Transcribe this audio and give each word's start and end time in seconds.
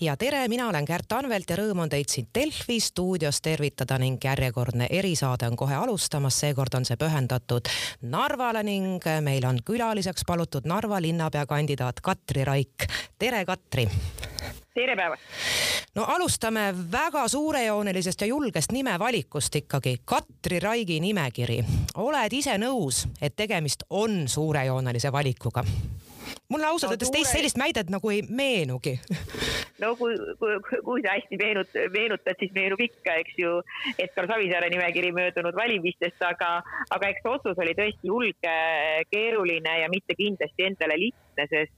ja 0.00 0.16
tere, 0.16 0.48
mina 0.48 0.68
olen 0.68 0.84
Kärt 0.84 1.12
Anvelt 1.12 1.50
ja 1.50 1.56
rõõm 1.58 1.82
on 1.82 1.90
teid 1.90 2.10
siin 2.10 2.28
Delfi 2.34 2.78
stuudios 2.80 3.40
tervitada 3.42 3.98
ning 3.98 4.22
järjekordne 4.24 4.86
erisaade 4.90 5.48
on 5.48 5.56
kohe 5.56 5.74
alustamas, 5.74 6.38
seekord 6.40 6.74
on 6.74 6.86
see 6.88 6.96
pühendatud 6.96 7.70
Narvale 8.02 8.62
ning 8.62 9.04
meil 9.24 9.46
on 9.48 9.60
külaliseks 9.64 10.26
palutud 10.26 10.66
Narva 10.66 11.00
linnapea 11.02 11.46
kandidaat 11.46 12.00
Katri 12.00 12.44
Raik. 12.44 12.86
tere, 13.18 13.44
Katri! 13.44 13.88
tere 14.74 14.96
päevast! 14.96 15.22
no 15.94 16.04
alustame 16.04 16.74
väga 16.92 17.28
suurejoonelisest 17.28 18.20
ja 18.20 18.26
julgest 18.26 18.72
nimevalikust 18.72 19.54
ikkagi. 19.54 19.96
Katri 20.04 20.60
Raigi 20.60 21.00
nimekiri. 21.00 21.64
oled 21.94 22.32
ise 22.32 22.58
nõus, 22.58 23.06
et 23.20 23.36
tegemist 23.36 23.82
on 23.90 24.28
suurejoonelise 24.28 25.12
valikuga? 25.12 25.64
Mulle 26.48 26.66
ausalt 26.66 26.94
öeldes 26.94 27.10
no, 27.10 27.16
teist 27.18 27.34
sellist 27.34 27.58
näidet 27.60 27.90
nagu 27.92 28.10
ei 28.14 28.24
meenugi. 28.28 28.98
No 29.78 29.92
kui, 29.94 30.16
kui, 30.40 30.56
kui 30.82 31.02
sa 31.04 31.12
hästi 31.14 31.36
meenut-, 31.38 31.76
meenutad, 31.94 32.34
siis 32.40 32.50
meenub 32.50 32.80
ikka, 32.82 33.14
eks 33.22 33.36
ju, 33.38 33.52
Edgar 33.94 34.26
Savisaare 34.26 34.72
nimekiri 34.72 35.12
möödunud 35.14 35.54
valimistest, 35.54 36.18
aga, 36.26 36.48
aga 36.90 37.10
eks 37.12 37.28
otsus 37.30 37.60
oli 37.62 37.76
tõesti 37.78 38.10
julge, 38.10 38.54
keeruline 39.12 39.76
ja 39.84 39.86
mitte 39.92 40.18
kindlasti 40.18 40.66
endale 40.66 40.98
lihtne, 40.98 41.46
sest 41.52 41.76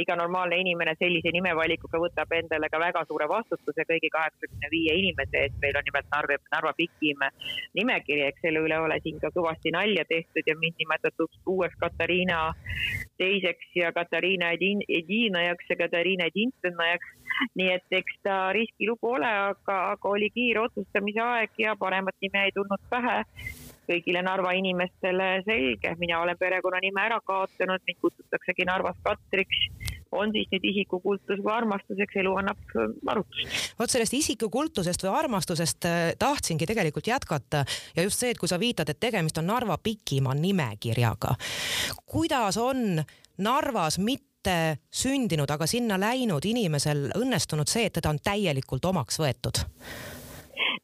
iga 0.00 0.16
normaalne 0.16 0.58
inimene 0.60 0.94
sellise 0.98 1.32
nimevalikuga 1.34 2.00
võtab 2.02 2.32
endale 2.38 2.68
ka 2.72 2.80
väga 2.80 3.04
suure 3.08 3.28
vastutuse 3.28 3.86
kõigi 3.88 4.10
kaheksakümne 4.12 4.70
viie 4.72 4.96
inimese 5.00 5.42
eest. 5.42 5.58
meil 5.62 5.76
on 5.76 5.86
nimelt 5.88 6.08
Narva, 6.12 6.38
Narva 6.52 6.72
pikim 6.76 7.24
nimekiri, 7.78 8.22
eks 8.28 8.44
selle 8.46 8.62
üle 8.64 8.78
ole 8.80 8.98
siin 9.02 9.20
ka 9.20 9.30
kõvasti 9.34 9.72
nalja 9.74 10.04
tehtud 10.08 10.46
ja 10.46 10.56
mind 10.58 10.80
nimetatud 10.82 11.40
uueks 11.46 11.76
Katariina 11.80 12.40
teiseks 13.18 13.76
ja 13.76 13.92
Katariina 13.92 14.52
Edinajaks 14.56 15.70
ja 15.70 15.76
Katariina 15.76 16.30
Edintenajaks. 16.32 17.14
nii 17.54 17.72
et 17.72 17.92
eks 17.92 18.20
ta 18.24 18.52
riskilugu 18.56 19.10
ole, 19.18 19.28
aga, 19.28 19.76
aga 19.92 20.08
oli 20.08 20.30
kiire 20.32 20.60
otsustamise 20.60 21.20
aeg 21.20 21.58
ja 21.58 21.76
paremat 21.76 22.16
nime 22.24 22.44
ei 22.48 22.54
tulnud 22.54 22.80
pähe 22.90 23.18
kõigile 23.88 24.22
Narva 24.26 24.52
inimestele 24.58 25.42
selge, 25.46 25.94
mina 26.00 26.20
olen 26.22 26.38
perekonnanime 26.38 27.04
ära 27.08 27.20
kaotanud, 27.24 27.84
mind 27.86 28.02
kutsutaksegi 28.02 28.66
Narvas 28.68 28.98
Katriks 29.04 29.66
on 30.12 30.32
siis 30.32 30.48
nüüd 30.52 30.66
isikukultus 30.70 31.40
või 31.42 31.52
armastuseks, 31.56 32.18
elu 32.22 32.34
annab 32.40 32.76
arutust. 33.10 33.72
vot 33.78 33.90
sellest 33.90 34.14
isikukultusest 34.14 35.04
või 35.06 35.12
armastusest 35.18 35.88
äh, 35.88 36.02
tahtsingi 36.18 36.66
tegelikult 36.66 37.10
jätkata 37.10 37.64
ja 37.96 38.06
just 38.06 38.22
see, 38.22 38.32
et 38.34 38.40
kui 38.40 38.50
sa 38.50 38.60
viitad, 38.60 38.88
et 38.88 39.00
tegemist 39.00 39.38
on 39.38 39.48
Narva 39.50 39.78
pikima 39.82 40.34
nimekirjaga. 40.34 41.34
kuidas 42.06 42.56
on 42.56 43.02
Narvas 43.38 43.98
mitte 43.98 44.78
sündinud, 44.90 45.50
aga 45.50 45.66
sinna 45.66 45.98
läinud 46.00 46.44
inimesel 46.44 47.10
õnnestunud 47.18 47.68
see, 47.68 47.88
et 47.88 47.98
teda 47.98 48.14
on 48.14 48.22
täielikult 48.22 48.84
omaks 48.84 49.18
võetud? 49.20 49.66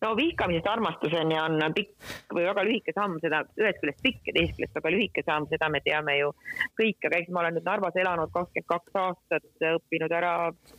No 0.00 0.12
vihkamisest 0.16 0.68
armastuseni 0.68 1.36
on 1.40 1.60
pikk 1.74 2.34
või 2.34 2.46
väga 2.46 2.64
lühike 2.66 2.94
samm, 2.96 3.18
seda 3.22 3.42
ühest 3.58 3.80
küljest 3.82 4.02
pikk 4.04 4.30
ja 4.30 4.34
teisest 4.36 4.58
küljest 4.58 4.78
väga 4.78 4.92
lühike 4.94 5.24
samm, 5.26 5.48
seda 5.50 5.68
me 5.72 5.82
teame 5.84 6.16
ju 6.18 6.32
kõik, 6.80 6.98
aga 7.08 7.20
eks 7.20 7.32
ma 7.32 7.42
olen 7.42 7.58
nüüd 7.58 7.68
Narvas 7.68 7.98
elanud 8.00 8.32
kakskümmend 8.34 8.68
kaks 8.72 8.98
aastat, 9.02 9.48
õppinud 9.72 10.16
ära 10.16 10.34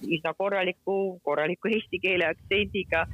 üsna 0.07 0.33
korraliku, 0.37 0.97
korraliku 1.27 1.71
eesti 1.73 2.01
keele 2.03 2.29
aktsendiga 2.31 3.05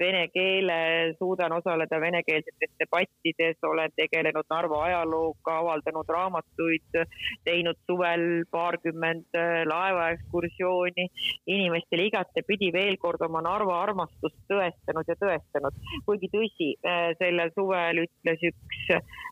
vene 0.00 0.28
keele, 0.34 1.14
suudan 1.18 1.52
osaleda 1.52 2.00
venekeelsetes 2.00 2.72
debattides, 2.78 3.58
olen 3.66 3.92
tegelenud 3.96 4.46
Narva 4.50 4.82
ajalooga, 4.84 5.56
avaldanud 5.62 6.08
raamatuid, 6.08 7.00
teinud 7.44 7.78
suvel 7.86 8.44
paarkümmend 8.50 9.38
eh, 9.38 9.62
laevaekskursiooni, 9.70 11.06
inimestele 11.46 12.08
igatepidi 12.10 12.70
veel 12.74 12.98
kord 13.02 13.22
oma 13.26 13.42
Narva 13.44 13.80
armastust 13.82 14.38
tõestanud 14.50 15.08
ja 15.08 15.16
tõestanud. 15.24 15.82
kuigi 16.06 16.30
tõsi, 16.32 16.70
äh, 16.86 17.10
sellel 17.18 17.52
suvel 17.56 18.04
ütles 18.04 18.46
üks 18.50 18.86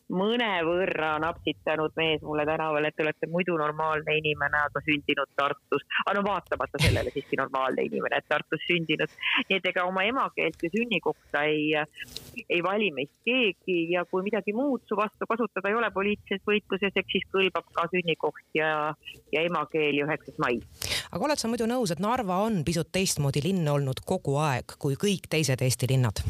mõnevõrra 0.09 1.17
napsitanud 1.21 1.93
mees 1.99 2.21
mulle 2.25 2.45
tänaval, 2.49 2.85
et 2.85 2.95
te 2.97 3.03
olete 3.05 3.29
muidu 3.29 3.57
normaalne 3.57 4.15
inimene, 4.17 4.63
aga 4.69 4.81
sündinud 4.85 5.29
Tartus. 5.37 5.85
aga 6.05 6.15
no 6.17 6.23
vaatamata 6.25 6.81
sellele 6.81 7.13
siiski 7.13 7.37
normaalne 7.37 7.85
inimene, 7.85 8.17
et 8.17 8.27
Tartus 8.27 8.65
sündinud. 8.67 9.09
nii 9.49 9.57
et 9.59 9.69
ega 9.71 9.85
oma 9.85 9.98
emakeelt 10.07 10.63
ja 10.63 10.71
sünnikohta 10.73 11.43
ei, 11.49 11.73
ei 12.49 12.63
vali 12.63 12.91
meist 12.95 13.15
keegi 13.25 13.79
ja 13.93 14.05
kui 14.09 14.23
midagi 14.25 14.53
muud 14.55 14.85
su 14.87 14.97
vastu 14.99 15.27
kasutada 15.29 15.69
ei 15.69 15.77
ole 15.79 15.91
poliitilises 15.95 16.45
võitluses, 16.47 16.95
eks 16.95 17.15
siis 17.17 17.27
kõlbab 17.33 17.67
ka 17.75 17.87
sünnikoht 17.93 18.45
ja, 18.57 18.93
ja 19.33 19.45
emakeel 19.47 20.01
ja 20.01 20.07
üheksas 20.09 20.39
mai 20.41 20.59
aga 21.09 21.25
oled 21.25 21.41
sa 21.41 21.49
muidu 21.49 21.67
nõus, 21.69 21.93
et 21.93 22.01
Narva 22.03 22.41
on 22.45 22.61
pisut 22.67 22.91
teistmoodi 22.93 23.43
linn 23.45 23.67
olnud 23.67 24.03
kogu 24.05 24.37
aeg 24.41 24.77
kui 24.81 24.97
kõik 24.99 25.29
teised 25.31 25.61
Eesti 25.65 25.89
linnad? 25.89 26.21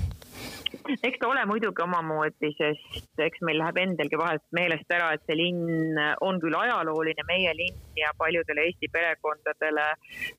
eks 1.03 1.19
ta 1.22 1.28
ole 1.29 1.44
muidugi 1.45 1.84
omamoodi, 1.84 2.50
sest 2.57 3.22
eks 3.22 3.44
meil 3.45 3.59
läheb 3.62 3.78
endalgi 3.81 4.17
vahest 4.19 4.45
meelest 4.56 4.94
ära, 4.94 5.12
et 5.16 5.23
see 5.28 5.38
linn 5.38 6.00
on 6.25 6.40
küll 6.41 6.56
ajalooline, 6.57 7.25
meie 7.28 7.51
linn 7.57 7.78
ja 7.97 8.12
paljudele 8.17 8.66
Eesti 8.69 8.90
perekondadele 8.94 9.85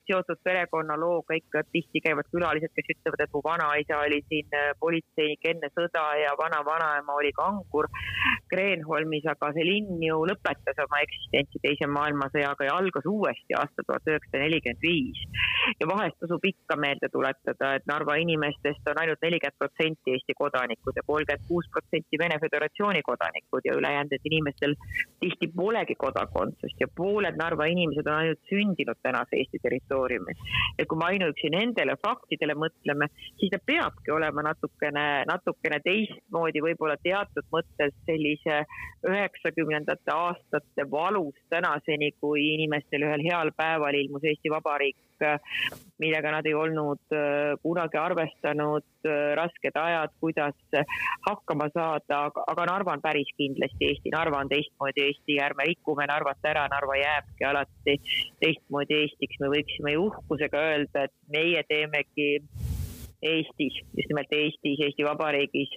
seotud 0.08 0.40
perekonnalooga 0.46 1.36
ikka 1.38 1.62
tihti 1.70 2.02
käivad 2.04 2.28
külalised, 2.32 2.72
kes 2.74 2.92
ütlevad, 2.96 3.24
et 3.24 3.34
mu 3.36 3.42
vanaisa 3.44 4.00
oli 4.06 4.20
siin 4.28 4.58
politseinik 4.82 5.46
enne 5.52 5.70
sõda 5.74 6.06
ja 6.22 6.34
vana-vanaema 6.40 7.18
oli 7.20 7.32
kangur 7.36 7.90
Kreenholmis, 8.50 9.26
aga 9.30 9.52
see 9.54 9.66
linn 9.66 10.02
ju 10.02 10.22
lõpetas 10.30 10.82
oma 10.86 11.02
eksistentsi 11.04 11.62
Teise 11.62 11.86
maailmasõjaga 11.90 12.66
ja 12.66 12.76
algas 12.80 13.06
uuesti 13.06 13.54
aastal 13.58 13.86
tuhat 13.86 14.08
üheksasada 14.08 14.29
nelikümmend 14.38 14.82
viis. 14.82 15.18
ja 15.80 15.86
vahest 15.88 16.16
tasub 16.20 16.44
ikka 16.44 16.76
meelde 16.76 17.08
tuletada, 17.12 17.74
et 17.74 17.86
Narva 17.86 18.14
inimestest 18.14 18.88
on 18.90 19.00
ainult 19.02 19.22
nelikümmend 19.22 19.58
protsenti 19.58 20.14
Eesti 20.14 20.34
kodanikud 20.38 20.96
ja 20.96 21.02
kolmkümmend 21.06 21.46
kuus 21.48 21.68
protsenti 21.72 22.18
Vene 22.18 22.38
Föderatsiooni 22.40 23.02
kodanikud 23.02 23.64
ja 23.64 23.74
ülejäänud 23.74 24.24
inimestel 24.24 24.74
tihti 25.20 25.50
polegi 25.56 25.94
kodakondsust 25.94 26.80
ja 26.80 26.88
pooled 26.96 27.36
Narva 27.36 27.64
inimesed 27.64 28.06
on 28.06 28.14
ainult 28.14 28.42
sündinud 28.52 28.98
tänase 29.02 29.36
Eesti 29.36 29.58
territooriumil. 29.62 30.36
et 30.78 30.88
kui 30.88 30.98
me 30.98 31.04
ainuüksi 31.04 31.50
nendele 31.50 31.96
faktidele 32.06 32.54
mõtleme, 32.54 33.08
siis 33.40 33.50
ta 33.52 33.58
peabki 33.66 34.12
olema 34.12 34.42
natukene, 34.42 35.24
natukene 35.28 35.80
teistmoodi, 35.84 36.62
võib-olla 36.64 36.96
teatud 37.02 37.46
mõttes 37.54 37.94
sellise 38.06 38.62
üheksakümnendate 39.08 40.14
aastate 40.14 40.86
valust 40.90 41.42
tänaseni, 41.52 42.12
kui 42.20 42.46
inimestel 42.54 43.06
ühel 43.06 43.24
heal 43.26 43.52
päeval 43.56 43.96
ilmus 43.96 44.19
Eesti 44.24 44.52
Vabariik 44.52 44.96
millega 46.00 46.32
nad 46.32 46.46
ei 46.48 46.54
olnud 46.56 47.12
äh, 47.12 47.52
kunagi 47.62 47.98
arvestanud, 48.00 48.86
äh, 49.04 49.34
rasked 49.38 49.76
ajad, 49.76 50.14
kuidas 50.20 50.56
hakkama 51.26 51.68
saada, 51.74 52.22
aga 52.52 52.66
Narva 52.70 52.96
on 52.96 53.04
päris 53.04 53.28
kindlasti 53.36 53.90
Eesti, 53.90 54.12
Narva 54.14 54.40
on 54.40 54.50
teistmoodi 54.52 55.04
Eesti, 55.08 55.38
ärme 55.44 55.68
rikume 55.68 56.08
Narvat 56.08 56.50
ära, 56.52 56.66
Narva 56.72 56.96
jääbki 57.00 57.48
alati 57.50 57.98
teistmoodi 58.40 59.02
Eestiks, 59.02 59.40
me 59.44 59.52
võiksime 59.52 59.96
ju 59.96 60.08
uhkusega 60.08 60.66
öelda, 60.72 61.06
et 61.08 61.16
meie 61.36 61.64
teemegi 61.68 62.30
Eestis, 63.20 63.76
just 63.96 64.08
nimelt 64.08 64.32
Eestis, 64.32 64.80
Eesti 64.86 65.04
Vabariigis 65.04 65.76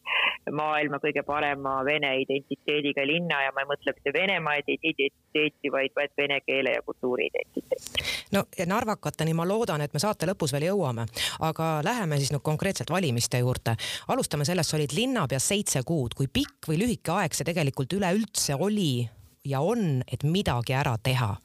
maailma 0.52 1.00
kõige 1.04 1.24
parema 1.24 1.78
vene 1.86 2.12
identiteediga 2.22 3.06
linna 3.08 3.42
ja 3.46 3.52
ma 3.56 3.64
ei 3.64 3.70
mõtle 3.70 3.94
mitte 3.96 4.14
Venemaa 4.14 4.56
identiteeti, 4.62 5.72
vaid, 5.72 5.94
vaid 5.96 6.16
vene 6.18 6.40
keele 6.46 6.76
ja 6.76 6.82
kultuuri 6.86 7.30
identiteeti. 7.32 8.04
no 8.36 8.44
ja 8.58 8.66
narvakateni 8.66 9.34
ma 9.34 9.48
loodan, 9.48 9.82
et 9.82 9.94
me 9.94 10.02
saate 10.04 10.28
lõpus 10.30 10.54
veel 10.56 10.70
jõuame, 10.72 11.08
aga 11.48 11.70
läheme 11.86 12.20
siis 12.20 12.34
nüüd 12.34 12.44
konkreetselt 12.44 12.92
valimiste 12.92 13.40
juurde. 13.40 13.76
alustame 14.08 14.46
sellest, 14.46 14.70
sa 14.70 14.78
olid 14.78 14.96
linnapeas 14.96 15.48
seitse 15.48 15.84
kuud, 15.86 16.18
kui 16.18 16.28
pikk 16.28 16.72
või 16.72 16.82
lühike 16.84 17.16
aeg 17.16 17.34
see 17.34 17.48
tegelikult 17.48 17.94
üleüldse 17.94 18.56
oli 18.60 19.08
ja 19.46 19.62
on, 19.62 20.04
et 20.12 20.24
midagi 20.24 20.76
ära 20.76 20.98
teha 21.04 21.36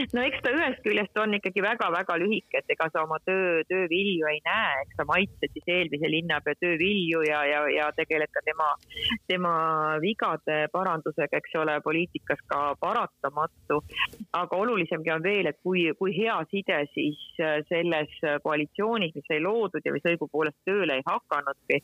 no 0.14 0.22
eks 0.24 0.40
ta 0.44 0.52
ühest 0.54 0.82
küljest 0.84 1.18
on 1.20 1.34
ikkagi 1.36 1.62
väga-väga 1.64 2.16
lühike, 2.20 2.60
et 2.60 2.72
ega 2.74 2.88
sa 2.92 3.04
oma 3.04 3.18
töö, 3.26 3.60
töövilju 3.68 4.28
ei 4.30 4.40
näe, 4.46 4.84
eks 4.84 4.98
sa 5.00 5.06
maitsed 5.08 5.54
siis 5.54 5.70
eelmise 5.74 6.10
linnapea 6.12 6.58
töövilju 6.60 7.22
ja, 7.26 7.42
ja, 7.48 7.62
ja 7.74 7.88
tegeled 7.96 8.30
ka 8.32 8.42
tema, 8.46 8.68
tema 9.30 9.52
vigade 10.02 10.60
parandusega, 10.72 11.40
eks 11.40 11.56
ole, 11.60 11.76
poliitikas 11.84 12.42
ka 12.50 12.62
paratamatu. 12.80 13.80
aga 14.36 14.56
olulisemgi 14.56 15.12
on 15.12 15.22
veel, 15.22 15.50
et 15.50 15.58
kui, 15.62 15.84
kui 15.98 16.14
hea 16.16 16.36
side 16.50 16.80
siis 16.94 17.20
äh, 17.42 17.60
selles 17.68 18.16
koalitsioonis, 18.44 19.14
mis 19.16 19.28
sai 19.28 19.40
loodud 19.42 19.84
ja 19.84 19.92
mis 19.92 20.06
õigupoolest 20.06 20.58
tööle 20.68 20.98
ei 20.98 21.06
hakanudki, 21.06 21.80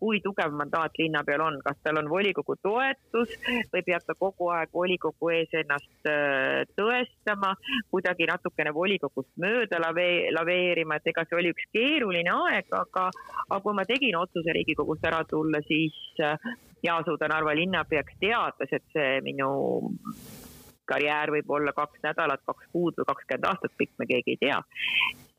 kui 0.00 0.20
tugev 0.24 0.54
mandaat 0.56 0.98
linnapeal 1.00 1.46
on, 1.46 1.60
kas 1.64 1.78
tal 1.82 2.00
on 2.02 2.10
volikogu 2.10 2.58
toetus 2.62 3.32
või 3.72 3.84
peab 3.86 4.06
ta 4.06 4.16
kogu 4.18 4.50
aeg 4.54 4.72
volikogu 4.74 5.32
ees 5.34 5.54
ennast 5.56 6.10
äh, 6.10 6.64
tõestama 6.76 7.56
kuidagi 7.90 8.28
natukene 8.30 8.72
volikogust 8.74 9.32
mööda 9.42 9.80
lave-, 9.82 10.30
laveerima, 10.34 10.98
et 10.98 11.12
ega 11.12 11.26
see 11.26 11.38
oli 11.38 11.52
üks 11.54 11.68
keeruline 11.74 12.32
aeg, 12.32 12.70
aga, 12.74 13.08
aga 13.48 13.60
kui 13.64 13.76
ma 13.76 13.86
tegin 13.88 14.18
otsuse 14.18 14.54
Riigikogust 14.56 15.06
ära 15.06 15.22
tulla, 15.28 15.62
siis 15.66 15.96
äh, 16.22 16.36
Jaasuuda 16.86 17.28
Narva 17.32 17.54
linnapeaks 17.56 18.18
teatas, 18.20 18.72
et 18.72 18.84
see 18.94 19.20
minu 19.26 19.50
karjäär 20.86 21.32
võib 21.34 21.50
olla 21.50 21.74
kaks 21.74 22.02
nädalat, 22.04 22.44
kaks 22.46 22.70
kuud 22.72 22.94
või 23.00 23.08
kakskümmend 23.10 23.50
aastat 23.50 23.74
pikk, 23.78 23.94
me 23.98 24.06
keegi 24.06 24.36
ei 24.36 24.40
tea, 24.44 24.60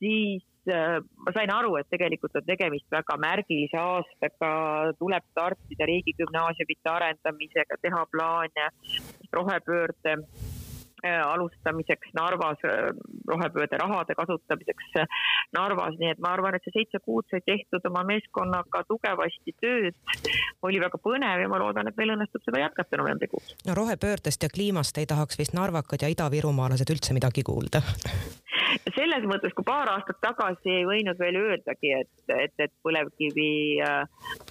siis 0.03 0.43
äh, 0.71 0.97
ma 1.23 1.33
sain 1.35 1.53
aru, 1.53 1.77
et 1.79 1.89
tegelikult 1.93 2.35
on 2.35 2.47
tegemist 2.47 2.91
väga 2.91 3.17
märgilise 3.23 3.79
aastaga, 3.79 4.51
tuleb 4.99 5.31
startida 5.31 5.87
riigigümnaasiumite 5.87 6.93
arendamisega, 6.97 7.79
teha 7.81 8.05
plaane 8.11 8.69
rohepöörde 9.33 10.17
alustamiseks 11.03 12.13
Narvas, 12.13 12.57
äh, 12.65 12.89
rohepöörde 13.27 13.77
rahade 13.77 14.15
kasutamiseks 14.15 14.95
äh, 14.97 15.05
Narvas, 15.53 15.95
nii 15.99 16.11
et 16.11 16.19
ma 16.19 16.33
arvan, 16.33 16.55
et 16.55 16.65
see 16.65 16.73
seitse 16.79 16.99
kuud 17.05 17.27
sai 17.31 17.41
tehtud 17.45 17.85
oma 17.89 18.03
meeskonnaga 18.07 18.83
tugevasti 18.87 19.55
tööd. 19.61 19.95
oli 20.61 20.79
väga 20.81 20.97
põnev 20.97 21.43
ja 21.43 21.49
ma 21.49 21.59
loodan, 21.61 21.87
et 21.87 21.97
meil 21.97 22.15
õnnestub 22.15 22.43
seda 22.45 22.63
jätkata 22.65 22.97
novembrikuus. 22.97 23.55
no 23.67 23.77
rohepöördest 23.77 24.43
ja 24.43 24.49
kliimast 24.49 24.97
ei 24.97 25.05
tahaks 25.05 25.39
vist 25.39 25.53
narvakad 25.53 26.01
ja 26.01 26.11
idavirumaalased 26.13 26.89
üldse 26.89 27.13
midagi 27.13 27.43
kuulda 27.43 27.81
selles 28.95 29.25
mõttes, 29.29 29.53
kui 29.55 29.65
paar 29.67 29.89
aastat 29.91 30.19
tagasi 30.23 30.71
ei 30.79 30.85
võinud 30.87 31.19
veel 31.19 31.37
öeldagi, 31.39 31.91
et, 32.01 32.11
et, 32.33 32.53
et 32.65 32.73
põlevkivi, 32.85 33.49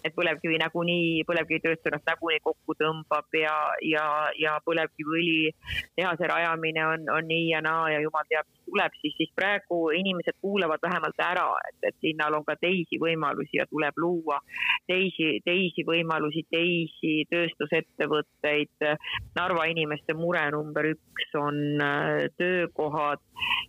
et 0.05 0.15
põlevkivi 0.17 0.61
nagunii, 0.63 1.25
põlevkivitööstus 1.29 1.91
ennast 1.91 2.09
nagunii 2.09 2.43
kokku 2.45 2.77
tõmbab 2.81 3.39
ja, 3.39 3.55
ja, 3.85 4.07
ja 4.41 4.57
põlevkiviõli 4.67 5.53
tehase 5.99 6.31
rajamine 6.31 6.87
on, 6.87 7.09
on 7.17 7.29
nii 7.29 7.51
ja 7.51 7.63
naa 7.65 7.91
ja 7.95 8.03
jumal 8.05 8.27
teab, 8.31 8.49
tuleb, 8.67 8.97
siis, 9.03 9.15
siis 9.19 9.33
praegu 9.37 9.91
inimesed 9.95 10.39
kuulavad 10.43 10.83
vähemalt 10.83 11.21
ära, 11.23 11.49
et, 11.69 11.79
et 11.91 12.09
linnal 12.09 12.39
on 12.41 12.47
ka 12.47 12.57
teisi 12.61 13.01
võimalusi 13.03 13.61
ja 13.61 13.67
tuleb 13.71 14.01
luua 14.03 14.41
teisi, 14.89 15.41
teisi 15.47 15.85
võimalusi, 15.87 16.47
teisi 16.51 17.15
tööstusettevõtteid. 17.31 18.89
Narva 19.37 19.67
inimeste 19.71 20.15
mure 20.17 20.43
number 20.55 20.91
üks 20.95 21.37
on 21.39 21.61
äh, 21.83 22.27
töökohad 22.39 23.23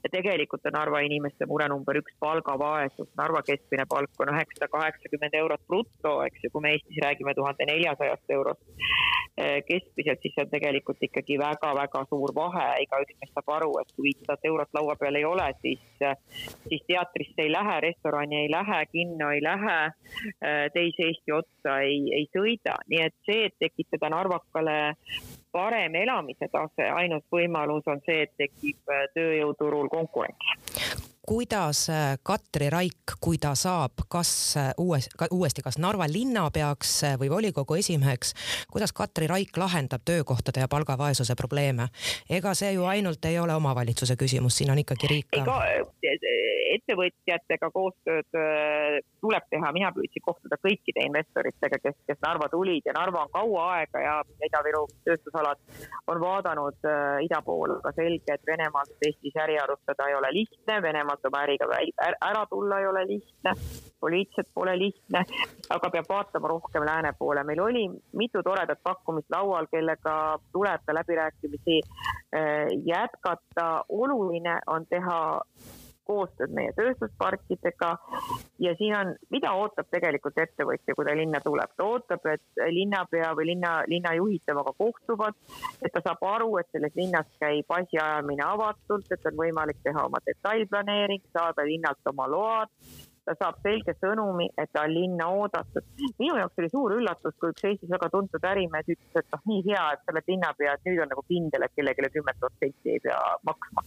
ja 0.04 0.12
tegelikult 0.14 0.37
on 0.54 0.74
Narva 0.74 1.00
inimeste 1.06 1.46
mure 1.46 1.68
number 1.68 1.98
üks 2.02 2.14
palgavaesus. 2.20 3.10
Narva 3.18 3.42
keskmine 3.48 3.86
palk 3.90 4.22
on 4.24 4.34
üheksasada 4.34 4.68
kaheksakümmend 4.74 5.38
eurot 5.42 5.64
bruto, 5.68 6.22
eks 6.26 6.44
ju, 6.44 6.52
kui 6.54 6.62
me 6.62 6.74
Eestis 6.76 7.00
räägime 7.04 7.34
tuhande 7.36 7.66
neljasajast 7.70 8.36
eurost. 8.38 8.62
Äh, 9.38 9.62
keskmiselt, 9.68 10.22
siis 10.22 10.38
on 10.42 10.50
tegelikult 10.50 11.04
ikkagi 11.06 11.38
väga-väga 11.38 12.04
suur 12.10 12.34
vahe, 12.36 12.68
igaüks 12.86 13.18
meist 13.22 13.36
saab 13.38 13.52
aru, 13.58 13.72
et 13.82 13.92
kui 13.96 14.10
viissada 14.10 14.50
eurot 14.50 14.74
laua 14.74 14.96
peal 14.98 15.20
ei 15.20 15.26
ole, 15.30 15.46
siis, 15.62 15.84
siis 16.68 16.86
teatrisse 16.90 17.46
ei 17.46 17.52
lähe, 17.54 17.80
restorani 17.86 18.42
ei 18.44 18.52
lähe, 18.52 18.80
kinno 18.92 19.30
ei 19.36 19.44
lähe, 19.46 19.78
teise 20.74 21.10
Eesti 21.12 21.36
otsa 21.38 21.80
ei, 21.86 22.02
ei 22.18 22.26
sõida, 22.34 22.80
nii 22.90 23.04
et 23.06 23.18
see, 23.30 23.46
et 23.52 23.60
tekitada 23.62 24.10
Narvakale 24.16 24.80
parem 25.52 25.96
elamise 25.96 26.50
tase, 26.52 26.90
ainus 27.02 27.24
võimalus 27.32 27.88
on 27.88 28.02
see, 28.06 28.24
et 28.28 28.34
tekib 28.38 28.98
tööjõuturul 29.16 29.90
konkurents 29.90 30.58
kuidas 31.28 31.90
äh, 31.90 32.20
Katri 32.24 32.70
Raik, 32.70 33.18
kui 33.22 33.38
ta 33.38 33.52
saab 33.56 34.06
kas 34.10 34.30
äh, 34.58 34.70
uues, 34.80 35.10
uuesti 35.32 35.62
kas 35.62 35.78
Narva 35.78 36.08
linnapeaks 36.08 36.94
äh, 37.04 37.18
või 37.20 37.30
volikogu 37.30 37.76
esimeheks, 37.76 38.32
kuidas 38.72 38.96
Katri 38.96 39.28
Raik 39.28 39.58
lahendab 39.60 40.08
töökohtade 40.08 40.64
ja 40.64 40.72
palgavaesuse 40.72 41.36
probleeme? 41.36 41.90
ega 42.30 42.54
see 42.56 42.72
ju 42.78 42.88
ainult 42.88 43.26
ei 43.26 43.40
ole 43.40 43.56
omavalitsuse 43.60 44.16
küsimus, 44.16 44.58
siin 44.58 44.72
on 44.72 44.80
ikkagi 44.80 45.12
riik 45.12 45.36
ka. 45.36 45.60
Ettevõtjatega 46.78 47.72
koostööd 47.74 48.40
tuleb 49.22 49.46
teha, 49.52 49.72
mina 49.76 49.92
püüdsin 49.96 50.24
kohtuda 50.24 50.58
kõikide 50.62 51.06
investoritega, 51.08 51.80
kes, 51.84 51.98
kes 52.08 52.20
Narva 52.24 52.50
tulid 52.52 52.86
ja 52.88 52.96
Narva 52.96 53.26
on 53.26 53.32
kaua 53.34 53.66
aega 53.78 54.04
ja 54.04 54.16
Ida-Viru 54.48 54.86
tööstusalad 55.06 55.62
on 56.08 56.22
vaadanud 56.22 56.88
äh, 56.88 57.24
ida 57.26 57.42
poole, 57.46 57.80
aga 57.82 57.94
selge, 57.96 58.36
et 58.36 58.46
Venemaalt 58.48 59.08
Eestis 59.08 59.36
äri 59.44 59.58
alustada 59.60 60.08
ei 60.10 60.16
ole 60.18 60.32
lihtne, 60.36 60.80
Venemaalt 60.84 61.26
oma 61.30 61.44
äriga 61.48 61.70
ära 62.22 62.46
tulla 62.50 62.80
ei 62.80 62.88
ole 62.88 63.06
lihtne, 63.08 63.54
poliitiliselt 64.00 64.50
pole 64.54 64.78
lihtne, 64.80 65.24
aga 65.74 65.92
peab 65.94 66.10
vaatama 66.10 66.52
rohkem 66.54 66.86
lääne 66.86 67.14
poole. 67.20 67.44
meil 67.44 67.62
oli 67.62 67.88
mitu 68.14 68.44
toredat 68.44 68.80
pakkumist 68.84 69.30
laual, 69.34 69.68
kellega 69.72 70.16
tuleb 70.52 70.86
ka 70.86 70.94
läbirääkimisi 70.94 71.82
äh, 71.82 72.68
jätkata. 72.86 73.84
oluline 73.90 74.60
on 74.68 74.86
teha 74.86 75.20
koostööd 76.08 76.54
meie 76.56 76.74
tööstusparkidega. 76.78 77.92
Ja 78.64 78.74
siin 78.80 78.96
on, 78.98 79.14
mida 79.34 79.54
ootab 79.60 79.90
tegelikult 79.94 80.40
ettevõtja, 80.42 80.96
kui 80.96 81.08
ta 81.08 81.16
linna 81.18 81.42
tuleb, 81.44 81.74
ta 81.78 81.88
ootab, 81.88 82.26
et 82.32 82.64
linnapea 82.74 83.34
või 83.38 83.52
linna, 83.52 83.74
linnajuhid 83.88 84.46
temaga 84.48 84.74
kohtuvad, 84.78 85.38
et 85.82 85.94
ta 85.94 86.04
saab 86.06 86.24
aru, 86.28 86.58
et 86.62 86.72
selles 86.72 86.96
linnas 86.98 87.30
käib 87.42 87.78
asjaajamine 87.80 88.46
avatult, 88.48 89.12
et 89.12 89.30
on 89.32 89.38
võimalik 89.44 89.84
teha 89.84 90.08
oma 90.10 90.24
detailplaneering, 90.26 91.24
saada 91.36 91.68
linnalt 91.68 92.14
oma 92.14 92.28
load 92.32 92.74
ta 93.28 93.36
saab 93.42 93.60
selge 93.66 93.96
sõnumi, 94.00 94.48
et 94.58 94.72
ta 94.74 94.86
on 94.88 94.94
linna 94.96 95.28
oodatud. 95.36 95.86
minu 96.20 96.40
jaoks 96.40 96.64
oli 96.64 96.72
suur 96.72 96.98
üllatus, 96.98 97.36
kui 97.40 97.52
üks 97.54 97.68
Eestis 97.70 97.92
väga 97.92 98.10
tuntud 98.14 98.50
ärimees 98.52 98.88
ütles, 98.96 99.14
et 99.22 99.36
noh, 99.36 99.46
nii 99.52 99.64
hea, 99.70 99.86
et 99.94 100.04
sa 100.04 100.16
oled 100.16 100.34
linnapea, 100.34 100.78
et 100.78 100.90
nüüd 100.90 101.04
on 101.04 101.14
nagu 101.14 101.26
kindel, 101.28 101.68
et 101.68 101.76
kellelegi 101.76 102.16
kümme 102.20 102.38
protsenti 102.40 102.96
ei 102.96 103.04
pea 103.04 103.22
maksma 103.48 103.86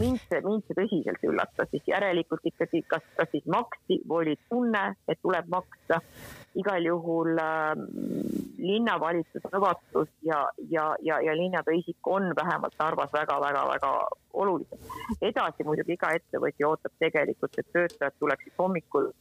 mind 0.00 0.20
see, 0.28 0.40
mind 0.44 0.66
see 0.66 0.76
tõsiselt 0.78 1.24
üllatas, 1.28 1.68
siis 1.70 1.88
järelikult 1.88 2.46
ikkagi, 2.48 2.82
kas, 2.90 3.04
kas 3.18 3.30
siis 3.34 3.46
maksti 3.50 4.00
või 4.08 4.24
oli 4.24 4.36
tunne, 4.48 4.84
et 5.08 5.20
tuleb 5.22 5.50
maksta. 5.52 6.00
igal 6.58 6.82
juhul 6.82 7.38
äh, 7.38 7.78
linnavalitsuse 8.58 9.52
avatus 9.54 10.08
ja, 10.26 10.40
ja, 10.70 10.88
ja, 11.06 11.20
ja 11.22 11.36
linnapea 11.38 11.78
isik 11.78 12.08
on 12.10 12.32
vähemalt 12.34 12.74
Narvas 12.78 13.12
väga-väga-väga 13.12 13.92
olulised. 14.32 14.90
edasi 15.22 15.64
muidugi 15.64 15.94
iga 15.94 16.10
ettevõtja 16.18 16.68
ootab 16.68 16.92
tegelikult, 16.98 17.54
et 17.58 17.72
töötajad 17.72 18.18
tuleksid 18.18 18.52
hommikul 18.58 18.79
hommikul 18.80 19.12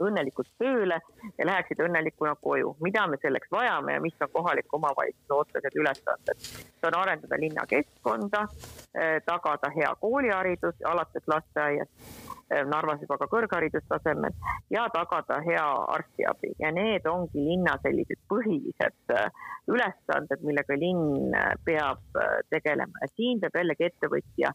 õnnelikult 0.00 0.50
tööle 0.58 1.00
ja 1.38 1.46
läheksid 1.46 1.80
õnnelikuna 1.86 2.34
koju. 2.40 2.76
mida 2.80 3.06
me 3.06 3.18
selleks 3.22 3.50
vajame 3.52 3.92
ja 3.92 4.00
mis 4.00 4.20
on 4.20 4.32
kohaliku 4.32 4.76
omavalitsuse 4.76 5.34
otseselt 5.34 5.76
ülesanded? 5.76 6.38
see 6.38 6.88
on 6.90 6.98
arendada 7.00 7.40
linnakeskkonda, 7.40 8.46
eh, 8.94 9.20
tagada 9.26 9.70
hea 9.76 9.94
kooliharidus 10.00 10.74
alates 10.84 11.22
lasteaiast 11.26 12.24
Eh, 12.52 12.60
Narvas 12.68 13.00
juba 13.00 13.16
ka 13.16 13.26
kõrgharidustasemel 13.32 14.34
ja 14.72 14.82
tagada 14.92 15.38
hea 15.46 15.64
arstiabi 15.94 16.50
ja 16.60 16.68
need 16.76 17.06
ongi 17.08 17.40
linna 17.40 17.78
sellised 17.80 18.20
põhilised 18.28 19.14
eh, 19.16 19.46
ülesanded, 19.72 20.42
millega 20.44 20.76
linn 20.76 21.32
peab 21.64 22.18
tegelema 22.52 23.00
ja 23.00 23.08
siin 23.14 23.40
peab 23.40 23.56
jällegi 23.56 23.86
ettevõtja 23.88 24.50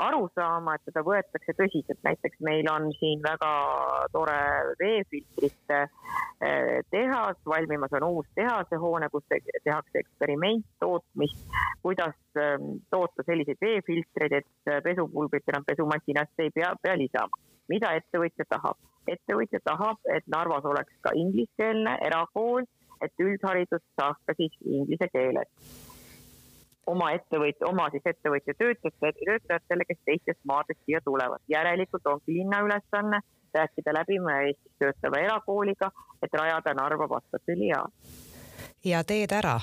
aru 0.00 0.30
saama, 0.32 0.78
et 0.78 0.86
teda 0.88 1.02
võetakse 1.04 1.52
tõsiselt, 1.58 2.00
näiteks 2.08 2.40
meil 2.48 2.70
on 2.72 2.88
siin 2.96 3.20
väga 3.20 3.52
tore 4.16 4.38
veefiltrite 4.78 5.80
tehas, 6.90 7.38
valmimas 7.48 7.92
on 7.96 8.04
uus 8.10 8.26
tehasehoone, 8.34 9.08
kus 9.12 9.24
tehakse 9.64 10.02
eksperimenttootmist, 10.02 11.46
kuidas 11.82 12.16
toota 12.90 13.24
selliseid 13.26 13.60
veefiltreid, 13.60 14.38
et 14.42 14.72
pesupulbrit 14.84 15.48
enam 15.48 15.64
pesumasinas 15.64 16.44
ei 16.44 16.50
pea, 16.54 16.74
pea 16.82 16.98
lisama 16.98 17.44
mida 17.68 17.94
ettevõtja 17.98 18.46
tahab. 18.48 18.78
ettevõtja 19.06 19.60
tahab, 19.62 20.00
et 20.10 20.24
Narvas 20.26 20.64
oleks 20.66 20.94
ka 21.06 21.12
ingliskeelne 21.14 21.92
erakool, 22.02 22.64
et 23.00 23.22
üldharidust 23.22 23.86
saaks 24.00 24.18
ka 24.26 24.34
siis 24.34 24.56
inglise 24.66 25.06
keeles. 25.12 25.46
Oma 26.86 27.10
ettevõtja, 27.16 27.66
oma 27.68 27.88
siis 27.90 28.06
ettevõtja 28.06 28.54
töötajatele, 28.58 29.12
töötajatele, 29.24 29.86
kes 29.88 29.98
teistest 30.04 30.40
maadest 30.44 30.80
siia 30.84 31.00
tulevad. 31.04 31.42
järelikult 31.48 32.06
ongi 32.06 32.38
linna 32.38 32.60
ülesanne 32.66 33.20
rääkida 33.54 33.94
läbi 33.94 34.18
meie 34.20 34.46
Eestis 34.50 34.72
töötava 34.78 35.20
erakooliga, 35.22 35.90
et 36.22 36.34
rajada 36.40 36.74
Narva 36.74 37.08
vastav 37.08 37.40
filiaal. 37.46 37.90
ja 38.84 39.04
teed 39.04 39.32
ära 39.32 39.60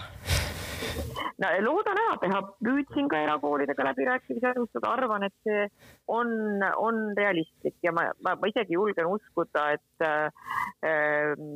loodan 1.64 2.00
ära 2.00 2.16
teha, 2.22 2.42
püüdsin 2.64 3.08
ka 3.12 3.20
erakoolidega 3.24 3.86
läbirääkimisi 3.90 4.48
alustada, 4.50 4.92
arvan, 4.94 5.24
et 5.28 5.36
see 5.48 5.66
on, 6.12 6.30
on 6.78 7.02
realistlik 7.18 7.76
ja 7.84 7.92
ma, 7.96 8.08
ma, 8.26 8.36
ma 8.40 8.50
isegi 8.52 8.76
julgen 8.78 9.08
uskuda, 9.10 9.66
et 9.78 10.06
äh, 10.06 10.28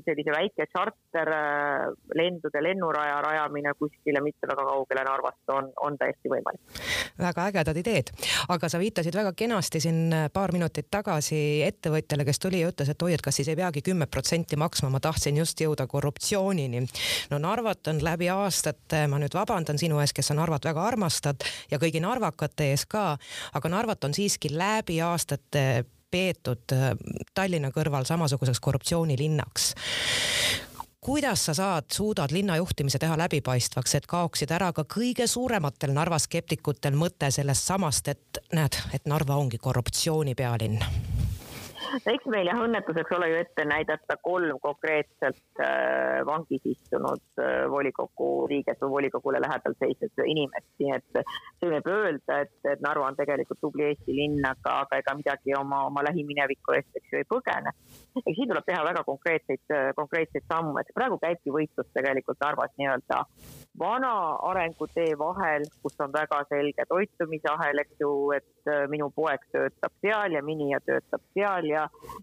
sellise 0.07 0.31
väike 0.33 0.67
tšarterlendude 0.71 2.63
lennuraja 2.63 3.21
rajamine 3.25 3.73
kuskile 3.79 4.21
mitte 4.23 4.49
väga 4.49 4.63
kaugele 4.67 5.03
Narvast 5.07 5.53
on, 5.53 5.71
on 5.83 5.97
täiesti 5.99 6.31
võimalik. 6.31 6.61
väga 7.19 7.47
ägedad 7.51 7.77
ideed, 7.81 8.11
aga 8.53 8.69
sa 8.69 8.79
viitasid 8.81 9.15
väga 9.15 9.33
kenasti 9.37 9.81
siin 9.83 10.13
paar 10.33 10.53
minutit 10.55 10.87
tagasi 10.91 11.63
ettevõtjale, 11.67 12.25
kes 12.27 12.39
tuli 12.39 12.61
ja 12.61 12.71
ütles, 12.71 12.89
et 12.91 13.01
oi, 13.03 13.13
et 13.15 13.23
kas 13.23 13.39
siis 13.39 13.49
ei 13.51 13.59
peagi 13.59 13.83
kümme 13.85 14.07
protsenti 14.11 14.59
maksma, 14.59 14.89
ma 14.93 15.01
tahtsin 15.03 15.37
just 15.37 15.61
jõuda 15.61 15.87
korruptsioonini. 15.87 16.83
no 17.31 17.41
Narvat 17.41 17.87
on 17.91 18.01
läbi 18.03 18.29
aastate, 18.33 19.05
ma 19.11 19.19
nüüd 19.21 19.35
vabandan 19.37 19.76
sinu 19.81 19.99
ees, 20.03 20.13
kes 20.13 20.31
sa 20.31 20.37
Narvat 20.37 20.65
väga 20.67 20.83
armastad 20.83 21.45
ja 21.71 21.79
kõigi 21.81 22.01
narvakate 22.03 22.71
ees 22.71 22.85
ka, 22.89 23.17
aga 23.53 23.73
Narvat 23.73 24.07
on 24.07 24.15
siiski 24.17 24.53
läbi 24.53 25.01
aastate 25.01 25.85
peetud 26.11 26.75
äh, 26.75 26.93
Tallinna 27.35 27.71
kõrval 27.75 28.07
samasuguseks 28.07 28.61
korruptsioonilinnaks 28.63 29.73
kuidas 31.07 31.45
sa 31.45 31.53
saad, 31.53 31.85
suudad 31.93 32.31
linna 32.35 32.57
juhtimise 32.59 32.99
teha 32.99 33.15
läbipaistvaks, 33.17 33.95
et 33.95 34.07
kaoksid 34.11 34.51
ära 34.51 34.73
ka 34.75 34.83
kõige 34.83 35.27
suurematel 35.27 35.93
Narva 35.95 36.19
skeptikutel 36.19 36.99
mõte 36.99 37.31
sellest 37.31 37.63
samast, 37.71 38.11
et 38.11 38.41
näed, 38.51 38.75
et 38.91 39.07
Narva 39.07 39.39
ongi 39.39 39.61
korruptsiooni 39.61 40.35
pealinn? 40.35 40.83
Eks 42.13 42.27
meil 42.31 42.49
jah 42.49 42.59
õnnetuseks 42.63 43.13
ole 43.17 43.29
ju 43.31 43.39
ette 43.41 43.65
näidata 43.67 44.17
kolm 44.23 44.59
konkreetselt 44.63 45.61
äh, 45.63 46.23
vangis 46.27 46.65
istunud 46.67 47.23
äh, 47.41 47.65
volikogu 47.71 48.47
liiget 48.51 48.81
või 48.83 48.93
volikogule 48.97 49.41
lähedal 49.43 49.77
seisnud 49.79 50.23
inimest, 50.25 50.69
nii 50.81 50.95
et 50.97 51.21
see 51.21 51.71
võib 51.71 51.91
öelda, 51.93 52.41
et, 52.45 52.55
et 52.73 52.83
Narva 52.83 53.11
on 53.11 53.19
tegelikult 53.19 53.61
tubli 53.63 53.87
Eesti 53.89 54.15
linn, 54.15 54.43
aga, 54.45 54.81
aga 54.85 55.01
ega 55.01 55.15
midagi 55.19 55.55
oma, 55.57 55.83
oma 55.91 56.03
lähimineviku 56.09 56.77
eest, 56.77 56.91
eks 56.99 57.13
ju, 57.13 57.21
ei 57.21 57.29
põgene. 57.29 57.73
eks 58.23 58.35
siin 58.39 58.51
tuleb 58.51 58.67
teha 58.67 58.83
väga 58.87 59.05
konkreetseid, 59.07 59.63
konkreetseid 59.95 60.47
samme, 60.49 60.81
et 60.81 60.95
praegu 60.97 61.19
käibki 61.21 61.53
võitlus 61.53 61.89
tegelikult 61.93 62.41
Narvas 62.43 62.75
nii-öelda 62.77 63.23
vana 63.79 64.11
arengutee 64.49 65.17
vahel, 65.19 65.65
kus 65.81 65.99
on 66.01 66.13
väga 66.13 66.39
selge 66.49 66.85
toitumisahel, 66.89 67.81
eks 67.83 68.01
ju, 68.01 68.11
et 68.37 68.71
äh, 68.71 68.85
minu 68.91 69.09
poeg 69.15 69.43
töötab 69.53 69.93
seal 70.01 70.37
ja 70.37 70.43
minija 70.45 70.79
töötab 70.85 71.23
seal 71.37 71.69
ja, 71.69 71.76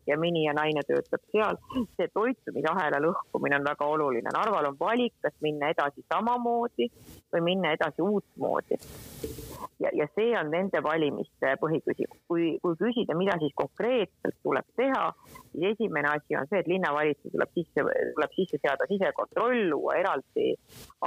ja 0.06 0.18
minija 0.20 0.54
naine 0.56 0.82
töötab 0.88 1.22
seal. 1.32 1.58
see 1.96 2.08
toitumisahela 2.14 3.00
lõhkumine 3.06 3.60
on 3.60 3.68
väga 3.70 3.90
oluline. 3.96 4.34
Narval 4.34 4.72
on 4.72 4.78
valik, 4.80 5.14
kas 5.22 5.34
minna 5.44 5.70
edasi 5.74 6.04
samamoodi 6.12 6.90
või 7.32 7.46
minna 7.50 7.74
edasi 7.76 8.02
uutmoodi 8.02 8.80
ja, 9.84 9.90
ja 9.92 10.06
see 10.14 10.32
on 10.38 10.50
nende 10.52 10.80
valimiste 10.82 11.54
põhiküsimus. 11.60 12.18
kui, 12.28 12.46
kui 12.62 12.76
küsida, 12.80 13.16
mida 13.18 13.36
siis 13.40 13.54
konkreetselt 13.58 14.36
tuleb 14.42 14.66
teha, 14.78 15.04
siis 15.52 15.66
esimene 15.74 16.10
asi 16.14 16.38
on 16.38 16.48
see, 16.50 16.60
et 16.62 16.70
linnavalitsus 16.70 17.32
tuleb 17.34 17.52
sisse, 17.58 17.84
tuleb 18.16 18.36
sisse 18.36 18.60
seada 18.62 18.88
sisekontroll, 18.90 19.68
luua 19.72 19.98
eraldi 20.00 20.52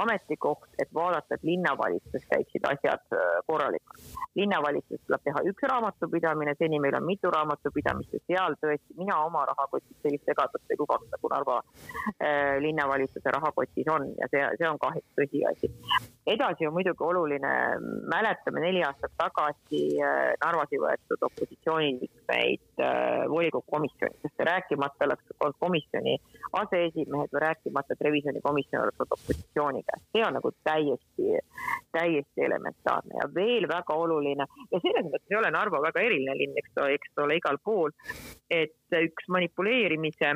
ametikoht, 0.02 0.70
et 0.82 0.92
vaadata, 0.94 1.38
et 1.38 1.46
linnavalitsuses 1.48 2.26
käiksid 2.32 2.68
asjad 2.72 3.16
äh, 3.16 3.28
korralikult. 3.46 4.04
linnavalitsuses 4.38 5.04
tuleb 5.06 5.26
teha 5.26 5.44
üks 5.52 5.68
raamatupidamine, 5.72 6.54
seni 6.58 6.80
meil 6.82 6.98
on 7.00 7.08
mitu 7.08 7.32
raamatupidamist 7.34 8.20
ja 8.28 8.37
seal 8.38 8.56
tõesti 8.62 8.96
mina 8.98 9.18
oma 9.26 9.44
rahakotis 9.48 9.96
sellist 10.02 10.26
segadust 10.28 10.70
ei 10.70 10.78
lubaks, 10.78 11.06
nagu 11.12 11.30
Narva 11.32 11.58
äh, 11.60 12.56
linnavalitsuse 12.62 13.32
rahakotis 13.34 13.90
on 13.92 14.08
ja 14.20 14.28
see, 14.32 14.44
see 14.60 14.68
on 14.68 14.78
kahjuks 14.82 15.14
tõsiasi. 15.18 15.70
edasi 16.34 16.68
on 16.68 16.76
muidugi 16.76 17.04
oluline, 17.04 17.52
mäletame 18.12 18.62
neli 18.64 18.82
aastat 18.86 19.14
tagasi 19.20 19.82
äh, 20.04 20.32
Narvas 20.44 20.74
võetud 20.84 21.26
opositsiooniliikmeid 21.30 22.84
äh, 22.84 23.24
volikogu 23.32 23.66
komisjonidesse, 23.74 24.48
rääkimata 24.50 25.08
oleks 25.08 25.34
olnud 25.40 25.58
komisjoni 25.58 26.16
aseesimehed 26.62 27.34
või 27.34 27.44
rääkimata, 27.46 27.94
et 27.96 28.06
revisjonikomisjon 28.08 28.82
oleks 28.84 29.02
olnud 29.02 29.16
opositsiooni 29.18 29.84
käes. 29.88 30.04
see 30.12 30.24
on 30.26 30.38
nagu 30.38 30.52
täiesti, 30.64 31.42
täiesti 31.96 32.46
elementaarne 32.48 33.22
ja 33.22 33.28
veel 33.34 33.68
väga 33.68 33.96
oluline 34.04 34.46
ja 34.72 34.82
selles 34.84 35.08
mõttes 35.08 35.32
ei 35.32 35.40
ole 35.40 35.50
Narva 35.54 35.82
väga 35.88 36.04
eriline 36.04 36.36
linn, 36.38 36.58
eks 36.60 36.74
ta, 36.76 36.88
eks 36.92 37.14
ta 37.14 37.24
ole 37.24 37.38
igal 37.40 37.58
pool, 37.64 37.94
et 38.50 38.98
üks 39.02 39.28
manipuleerimise 39.28 40.32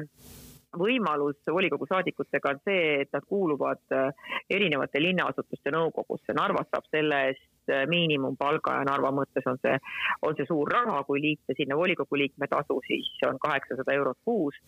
võimalus 0.78 1.36
volikogu 1.52 1.86
saadikutega 1.86 2.54
on 2.54 2.60
see, 2.64 3.02
et 3.04 3.10
nad 3.12 3.24
kuuluvad 3.28 3.82
erinevate 4.50 5.02
linnaasutuste 5.02 5.72
nõukogusse. 5.74 6.32
Narvas 6.36 6.70
saab 6.72 6.88
selle 6.88 7.18
eest 7.28 7.51
Äh, 7.51 7.51
miinimumpalga 7.90 8.78
ja 8.78 8.86
Narva 8.88 9.12
mõttes 9.14 9.46
on 9.50 9.58
see, 9.62 9.76
on 10.26 10.36
see 10.38 10.46
suur 10.48 10.70
raha, 10.72 11.02
kui 11.08 11.20
liita 11.22 11.56
sinna 11.56 11.76
volikogu 11.78 12.18
liikme 12.18 12.48
tasu, 12.50 12.78
siis 12.86 13.10
on 13.28 13.38
kaheksasada 13.42 13.94
eurot 13.94 14.18
kuus. 14.24 14.58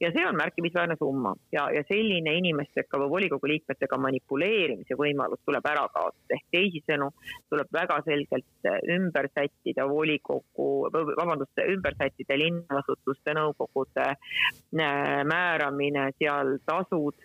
ja 0.00 0.10
see 0.12 0.26
on 0.26 0.36
märkimisväärne 0.36 0.96
summa 0.98 1.34
ja, 1.52 1.68
ja 1.74 1.82
selline 1.88 2.34
inimestega 2.38 3.00
või 3.02 3.10
volikogu 3.16 3.50
liikmetega 3.50 3.98
manipuleerimise 3.98 4.98
võimalus 4.98 5.42
tuleb 5.46 5.66
ära 5.70 5.86
kaotada, 5.94 6.36
ehk 6.36 6.46
teisisõnu 6.54 7.10
tuleb 7.50 7.72
väga 7.72 8.00
selgelt 8.04 8.70
ümber 8.96 9.28
sättida 9.34 9.86
volikogu, 9.88 10.68
vabandust, 10.92 11.58
ümber 11.68 11.96
sättida 11.98 12.38
linnaasutuste 12.38 13.34
nõukogude 13.36 14.08
äh, 14.10 15.22
määramine, 15.24 16.08
seal 16.18 16.58
tasud, 16.66 17.16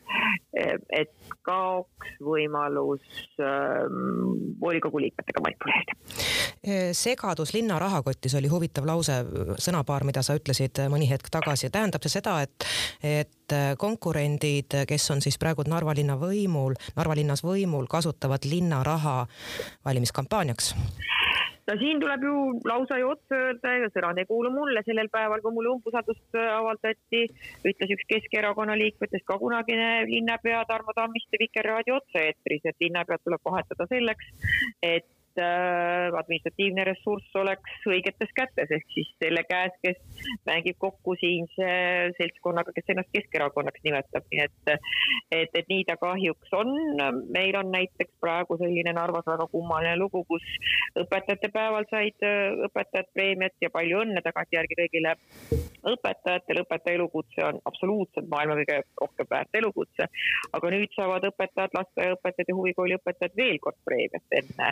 et 0.53 1.13
kaoks 1.45 2.15
võimalus 2.23 3.05
ähm, 3.43 4.55
volikogu 4.61 4.99
liikmetega 4.99 5.08
liikmetega 5.09 5.43
manipuleerida. 5.43 5.97
segadus 6.93 7.53
linna 7.53 7.79
rahakotis 7.79 8.35
oli 8.39 8.47
huvitav 8.51 8.87
lause, 8.87 9.19
sõnapaar, 9.59 10.05
mida 10.07 10.23
sa 10.25 10.37
ütlesid 10.37 10.81
mõni 10.91 11.09
hetk 11.09 11.29
tagasi. 11.33 11.69
tähendab 11.69 12.05
see 12.05 12.15
seda, 12.19 12.39
et, 12.45 12.67
et 13.03 13.57
konkurendid, 13.77 14.83
kes 14.87 15.11
on 15.11 15.21
siis 15.21 15.37
praegu 15.41 15.65
Narva 15.67 15.95
linna 15.97 16.17
võimul, 16.19 16.77
Narva 16.95 17.15
linnas 17.15 17.43
võimul, 17.43 17.87
kasutavad 17.89 18.45
linna 18.45 18.83
raha 18.83 19.25
valimiskampaaniaks? 19.85 20.75
No 21.69 21.77
siin 21.81 22.01
tuleb 22.01 22.23
ju 22.25 22.35
lausa 22.65 22.97
ju 23.01 23.11
otse 23.13 23.37
öelda 23.37 23.91
sõnad 23.93 24.21
ei 24.21 24.29
kuulu 24.29 24.51
mulle, 24.53 24.81
sellel 24.87 25.11
päeval, 25.13 25.43
kui 25.43 25.53
mulle 25.53 25.75
umbusaldust 25.75 26.39
avaldati, 26.39 27.25
ütles 27.69 27.93
üks 27.95 28.09
Keskerakonna 28.09 28.77
liikmetest 28.79 29.27
ka 29.29 29.37
kunagine 29.41 29.91
linnapea 30.09 30.63
Tarmo 30.69 30.95
Tammiste 30.97 31.41
Vikerraadio 31.41 31.99
otse-eetris, 32.01 32.65
et 32.65 32.85
linnapead 32.87 33.23
tuleb 33.23 33.45
vahetada 33.45 33.87
selleks, 33.93 34.33
et 34.81 35.07
Äh, 35.09 35.18
administratiivne 35.39 36.85
ressurss 36.87 37.35
oleks 37.39 37.87
õigetes 37.89 38.31
kätes, 38.37 38.71
ehk 38.75 38.87
siis 38.93 39.09
selle 39.21 39.43
käes, 39.49 39.75
kes 39.83 39.99
mängib 40.47 40.77
kokku 40.81 41.15
siinse 41.19 41.69
seltskonnaga, 42.17 42.73
kes 42.75 42.93
ennast 42.93 43.11
Keskerakonnaks 43.15 43.83
nimetab, 43.85 44.27
nii 44.31 44.43
et, 44.45 44.73
et, 45.31 45.55
et 45.61 45.71
nii 45.71 45.85
ta 45.87 45.97
kahjuks 46.01 46.53
on. 46.59 46.73
meil 47.33 47.57
on 47.59 47.71
näiteks 47.73 48.13
praegu 48.21 48.57
selline 48.61 48.93
Narvas 48.95 49.27
väga 49.27 49.47
kummaline 49.51 49.97
lugu, 49.99 50.23
kus 50.29 50.45
õpetajate 50.99 51.51
päeval 51.53 51.87
said 51.91 52.25
äh, 52.25 52.55
õpetajad 52.69 53.11
preemiat 53.13 53.55
ja 53.61 53.71
palju 53.73 54.03
õnne 54.03 54.23
tagantjärgi 54.25 54.79
kõigile 54.79 55.15
õpetajatele, 55.83 56.63
õpetaja 56.65 56.97
elukutse 56.99 57.43
on 57.45 57.59
absoluutselt 57.65 58.27
maailma 58.31 58.57
kõige 58.59 58.81
rohkem 59.01 59.27
väärt 59.29 59.59
elukutse. 59.61 60.07
aga 60.53 60.71
nüüd 60.73 60.93
saavad 60.95 61.27
õpetajad, 61.29 61.75
lasteaiaõpetajad 61.77 62.51
ja 62.51 62.55
huvikooli 62.55 62.97
õpetajad 62.99 63.35
veel 63.37 63.59
kord 63.63 63.77
preemiat 63.85 64.37
enne, 64.41 64.71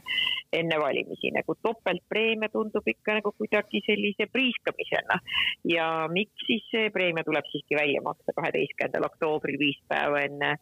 enne 0.53 0.79
valimisi, 0.81 1.31
nagu 1.35 1.55
topeltpreemia 1.61 2.49
tundub 2.53 2.87
ikka 2.87 3.19
nagu 3.19 3.33
kuidagi 3.37 3.81
sellise 3.85 4.27
priiskamisena. 4.31 5.19
ja 5.63 5.87
miks 6.11 6.47
siis 6.47 6.65
see 6.71 6.89
preemia 6.93 7.23
tuleb 7.23 7.45
siiski 7.51 7.75
välja 7.75 8.01
maksta 8.01 8.35
kaheteistkümnendal 8.35 9.09
oktoobril, 9.09 9.59
viis 9.59 9.79
päeva 9.87 10.21
enne, 10.27 10.55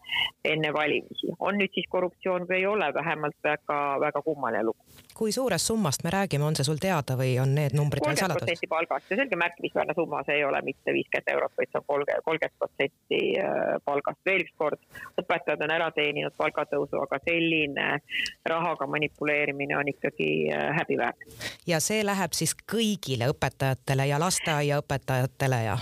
enne 0.44 0.74
valimisi. 0.74 1.34
on 1.40 1.60
nüüd 1.60 1.74
siis 1.74 1.90
korruptsioon 1.90 2.48
või 2.50 2.62
ei 2.62 2.68
ole, 2.70 2.94
vähemalt 2.94 3.38
väga-väga 3.44 4.22
kummaline 4.22 4.64
lugu. 4.64 4.80
kui 5.14 5.32
suurest 5.32 5.66
summast 5.66 6.04
me 6.04 6.10
räägime, 6.10 6.44
on 6.44 6.56
see 6.56 6.68
sul 6.68 6.82
teada 6.82 7.16
või 7.20 7.36
on 7.42 7.56
need 7.56 7.75
numbrid 7.78 8.04
veel 8.06 8.18
saladus? 8.18 8.36
kolmkümmend 8.36 8.46
protsenti 8.46 8.68
palgast 8.68 9.12
ja 9.12 9.18
selge 9.22 9.36
märkimisväärne 9.40 9.94
summa, 9.96 10.24
see 10.28 10.35
ei 10.36 10.44
ole 10.44 10.62
mitte 10.65 10.94
viiskümmend 10.94 11.32
eurot, 11.34 11.54
vaid 11.58 11.72
see 11.72 11.80
on 11.80 11.88
kolmkümmend, 11.88 12.25
kolmkümmend 12.25 12.58
protsenti 12.60 13.22
äh, 13.42 13.75
palgast. 13.86 14.22
veel 14.25 14.46
üks 14.46 14.56
kord, 14.58 14.82
õpetajad 15.22 15.63
on 15.65 15.74
ära 15.75 15.89
teeninud 15.96 16.36
palgatõusu, 16.38 17.00
aga 17.06 17.20
selline 17.25 17.88
rahaga 18.46 18.88
manipuleerimine 18.89 19.77
on 19.77 19.92
ikkagi 19.92 20.30
äh, 20.54 20.70
häbiväärne. 20.80 21.30
ja 21.68 21.80
see 21.84 22.04
läheb 22.06 22.36
siis 22.38 22.56
kõigile 22.75 23.30
õpetajatele 23.34 24.10
ja 24.12 24.20
lasteaiaõpetajatele 24.22 25.62
ja? 25.65 25.77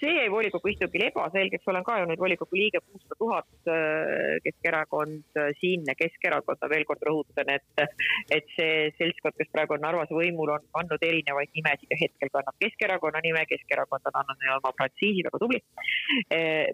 see 0.00 0.14
jäi 0.16 0.30
volikogu 0.32 0.72
istungil 0.72 1.06
ebaselgeks, 1.08 1.68
olen 1.72 1.86
ka 1.86 1.98
ju 2.00 2.10
nüüd 2.10 2.22
volikogu 2.22 2.58
liige 2.58 2.82
kuussada 2.84 3.18
tuhat, 3.18 3.50
äh, 3.68 4.38
Keskerakond, 4.44 5.24
siinne 5.60 5.94
Keskerakond, 5.98 6.60
ma 6.62 6.72
veel 6.72 6.86
kord 6.88 7.02
rõhutan, 7.06 7.54
et, 7.56 7.84
et 8.32 8.54
see 8.56 8.90
seltskond, 8.98 9.36
kes 9.38 9.52
praegu 9.52 9.76
on 9.76 9.84
Narvas 9.84 10.12
võimul, 10.14 10.54
on 10.56 10.66
andnud 10.80 11.02
erinevaid 11.04 11.52
nimesid 11.56 11.92
ja 11.92 11.98
hetkel 12.00 12.32
kannab 12.32 12.56
Keskerakonna 12.62 13.22
nime, 13.24 13.44
Keskerakond 13.60 14.10
on 14.10 14.20
andnud 14.22 14.42
neile 14.42 14.58
oma 14.58 14.74
frantsiisi, 14.78 15.26
väga 15.28 15.42
tubli. 15.44 15.62
Eh, 16.32 16.66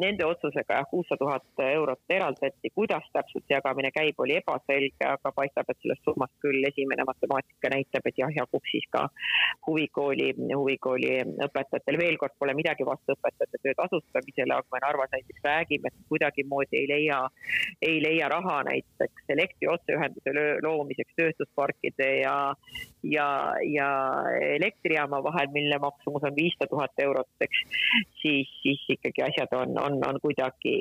nende 0.00 0.24
otsusega 0.24 0.78
jah, 0.78 0.86
kuussada 0.90 1.18
tuhat 1.18 1.62
eurot 1.64 2.14
eraldati, 2.14 2.70
kuidas 2.74 3.06
täpselt 3.12 3.44
see 3.44 3.56
jagamine 3.56 3.90
käib, 3.94 4.18
oli 4.22 4.36
ebaselge, 4.38 5.06
aga 5.06 5.32
paistab, 5.36 5.68
et 5.68 5.80
sellest 5.82 6.06
summast 6.06 6.34
küll 6.44 6.64
esimene 6.68 7.04
matemaatika 7.08 7.72
näitab, 7.74 8.06
et 8.06 8.20
jah, 8.22 8.32
jagub 8.36 8.64
siis 8.70 8.86
ka 8.94 9.06
huvikooli, 9.66 10.30
huvikooli 10.54 11.10
õpetajatel. 11.46 11.98
veel 12.00 12.18
kord 12.22 12.36
pole 12.38 12.54
midagi 12.56 12.86
vastu 12.86 13.16
õpetajate 13.16 13.60
töö 13.62 13.74
tasustamisele, 13.82 14.56
aga 14.56 14.76
me 14.76 14.82
Narvas 14.84 15.12
näiteks 15.16 15.44
räägime, 15.44 15.90
et 15.90 16.08
kuidagimoodi 16.08 16.80
ei 16.80 16.88
leia, 16.88 17.20
ei 17.82 18.00
leia 18.02 18.30
raha 18.32 18.60
näiteks 18.70 19.34
elektri 19.36 19.68
otseühenduse 19.74 20.34
loomiseks 20.64 21.18
tööstusparkide 21.18 22.10
ja, 22.22 22.36
ja, 23.02 23.28
ja 23.66 23.90
elektrijaama 24.56 25.22
vahel, 25.26 25.50
mille 25.52 25.80
maksumus 25.90 26.24
on 26.28 26.36
viissada 26.36 26.70
tuhat 26.70 27.04
eurot, 27.04 27.28
eks, 27.46 27.64
siis, 28.22 28.50
siis 28.62 28.86
ikkagi 28.96 29.26
asjad 29.26 29.52
on, 29.58 29.76
on, 29.82 29.98
on 30.06 30.20
kuidagi, 30.22 30.76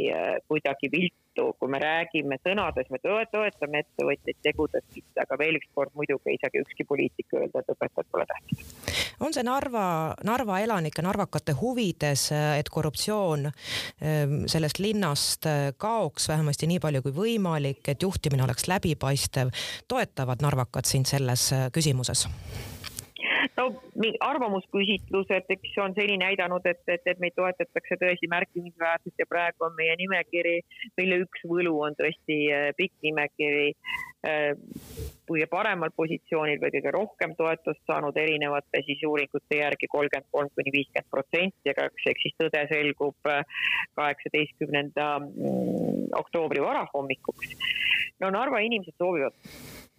kuidagi 0.47 0.91
viltu, 0.93 1.49
kui 1.59 1.71
me 1.71 1.81
räägime 1.83 2.39
sõnades, 2.43 2.89
me 2.93 3.01
toetame 3.03 3.83
ettevõtjaid, 3.83 4.39
tegudes 4.45 4.85
mitte, 4.95 5.23
aga 5.23 5.39
veel 5.41 5.59
üks 5.59 5.69
kord 5.75 5.93
muidugi 5.97 6.33
ei 6.33 6.41
saagi 6.41 6.63
ükski 6.63 6.85
poliitik 6.89 7.37
öelda, 7.37 7.63
et 7.63 7.73
õpetajad 7.75 8.11
pole 8.11 8.27
tähtsad. 8.29 8.95
On 9.19 9.33
see 9.35 9.43
Narva, 9.43 10.15
Narva 10.23 10.61
elanike, 10.63 11.03
narvakate 11.03 11.55
huvides, 11.59 12.29
et 12.31 12.69
korruptsioon 12.71 13.49
ähm, 13.49 14.35
sellest 14.47 14.79
linnast 14.79 15.47
äh, 15.49 15.69
kaoks 15.77 16.29
vähemasti 16.31 16.69
nii 16.71 16.79
palju 16.83 17.03
kui 17.03 17.15
võimalik, 17.15 17.83
et 17.91 18.03
juhtimine 18.05 18.45
oleks 18.45 18.69
läbipaistev, 18.71 19.51
toetavad 19.91 20.43
narvakad 20.45 20.87
sind 20.87 21.09
selles 21.11 21.49
äh, 21.55 21.67
küsimuses? 21.75 22.27
no 23.57 23.69
arvamusküsitlused, 24.19 25.49
eks 25.55 25.77
on 25.83 25.93
seni 25.97 26.17
näidanud, 26.21 26.65
et, 26.65 26.81
et, 26.87 27.01
et 27.05 27.19
meid 27.19 27.35
toetatakse 27.35 27.97
tõesti 27.99 28.29
märkimisväärselt 28.31 29.19
ja 29.19 29.27
praegu 29.29 29.67
on 29.67 29.75
meie 29.77 29.95
nimekiri, 29.99 30.59
mille 30.97 31.21
üks 31.25 31.43
võlu 31.49 31.75
on 31.87 31.97
tõesti 31.99 32.37
äh, 32.55 32.69
pikk 32.77 32.95
nimekiri 33.03 33.65
äh, 34.27 34.53
kõige 35.29 35.49
paremal 35.51 35.91
positsioonil 35.95 36.61
või 36.61 36.71
kõige 36.77 36.93
rohkem 36.95 37.35
toetust 37.39 37.83
saanud 37.89 38.17
erinevate 38.17 38.83
siis 38.87 39.03
uuringute 39.07 39.59
järgi 39.59 39.91
kolmkümmend 39.91 40.31
kolm 40.31 40.53
kuni 40.55 40.73
viiskümmend 40.73 41.11
protsenti, 41.11 41.73
aga 41.73 41.89
eks, 41.91 42.07
eks 42.13 42.25
siis 42.27 42.39
tõde 42.39 42.63
selgub 42.71 43.29
äh, 43.29 43.43
kaheksateistkümnenda 43.99 45.11
mm, 45.25 46.07
oktoobri 46.23 46.63
varahommikuks. 46.63 47.53
no 48.23 48.31
Narva 48.31 48.63
inimesed 48.63 48.95
soovivad 48.97 49.35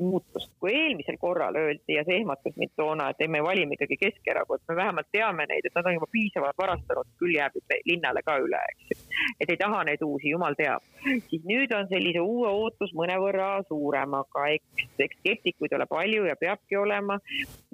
muutust. 0.00 0.52
kui 0.60 0.72
eelmisel 0.74 1.16
korral 1.20 1.56
öeldi 1.56 1.96
ja 1.96 2.04
see 2.04 2.20
ehmatas 2.20 2.56
mind 2.56 2.72
toona, 2.76 3.10
et 3.10 3.20
ei, 3.20 3.28
me 3.28 3.42
valime 3.44 3.76
ikkagi 3.76 3.96
Keskerakond, 4.00 4.64
me 4.68 4.76
vähemalt 4.76 5.08
teame 5.12 5.46
neid, 5.48 5.66
et 5.66 5.76
nad 5.76 5.86
on 5.86 5.96
juba 5.96 6.08
piisavalt 6.12 6.58
varastanud, 6.58 7.10
küll 7.20 7.36
jääb 7.36 7.58
linnale 7.88 8.22
ka 8.26 8.36
üle, 8.42 8.62
eks 8.72 8.94
ju. 8.94 8.98
et 9.40 9.52
ei 9.54 9.60
taha 9.60 9.82
neid 9.88 10.02
uusi, 10.06 10.32
jumal 10.34 10.56
teab. 10.58 10.86
siis 11.30 11.44
nüüd 11.48 11.74
on 11.76 11.88
sellise 11.92 12.24
uue 12.24 12.48
ootus 12.48 12.94
mõnevõrra 12.96 13.52
suurem, 13.68 14.16
aga 14.22 14.48
eks, 14.56 14.88
eks 15.06 15.22
skeptikuid 15.22 15.76
ole 15.78 15.86
palju 15.90 16.26
ja 16.28 16.36
peabki 16.40 16.80
olema 16.80 17.20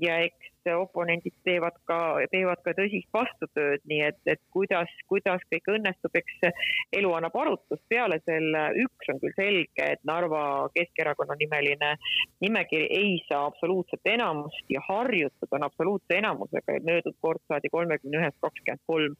ja 0.02 0.20
eks 0.26 0.55
oponendid 0.74 1.34
teevad 1.46 1.76
ka, 1.88 1.98
teevad 2.32 2.62
ka 2.64 2.74
tõsist 2.78 3.08
vastutööd, 3.14 3.84
nii 3.90 4.00
et, 4.08 4.18
et 4.26 4.40
kuidas, 4.54 4.90
kuidas 5.10 5.44
kõik 5.52 5.70
õnnestub, 5.76 6.16
eks 6.18 6.48
elu 6.98 7.12
annab 7.18 7.36
arutust 7.38 7.84
peale 7.88 8.18
selle. 8.24 8.66
üks 8.86 9.12
on 9.12 9.20
küll 9.22 9.36
selge, 9.38 9.86
et 9.96 10.02
Narva 10.08 10.68
Keskerakonna 10.74 11.36
nimeline 11.40 11.94
nimekiri 12.44 12.88
ei 12.90 13.14
saa 13.28 13.46
absoluutset 13.50 14.12
enamust 14.16 14.72
ja 14.72 14.82
harjutud 14.88 15.52
on 15.52 15.68
absoluutse 15.68 16.18
enamusega, 16.18 16.76
et 16.76 16.88
möödunud 16.88 17.18
kord 17.20 17.42
saadi 17.48 17.70
kolmekümne 17.72 18.20
ühest 18.22 18.38
kakskümmend 18.40 18.82
kolm 18.86 19.16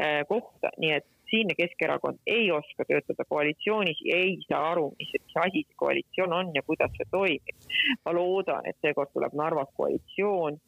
eh, 0.00 0.22
kohta, 0.28 0.72
nii 0.78 0.94
et 0.98 1.08
siinne 1.30 1.54
Keskerakond 1.56 2.18
ei 2.26 2.50
oska 2.52 2.84
töötada 2.88 3.24
koalitsioonis, 3.28 4.00
ei 4.14 4.36
saa 4.48 4.70
aru, 4.72 4.90
mis, 4.98 5.12
mis 5.12 5.36
asi 5.44 5.62
see 5.66 5.78
koalitsioon 5.82 6.32
on 6.32 6.54
ja 6.54 6.62
kuidas 6.66 6.92
see 6.96 7.08
toimib. 7.10 7.68
ma 8.04 8.14
loodan, 8.14 8.66
et 8.66 8.76
seekord 8.82 9.12
tuleb 9.14 9.36
Narvas 9.38 9.70
koalitsioon, 9.76 10.58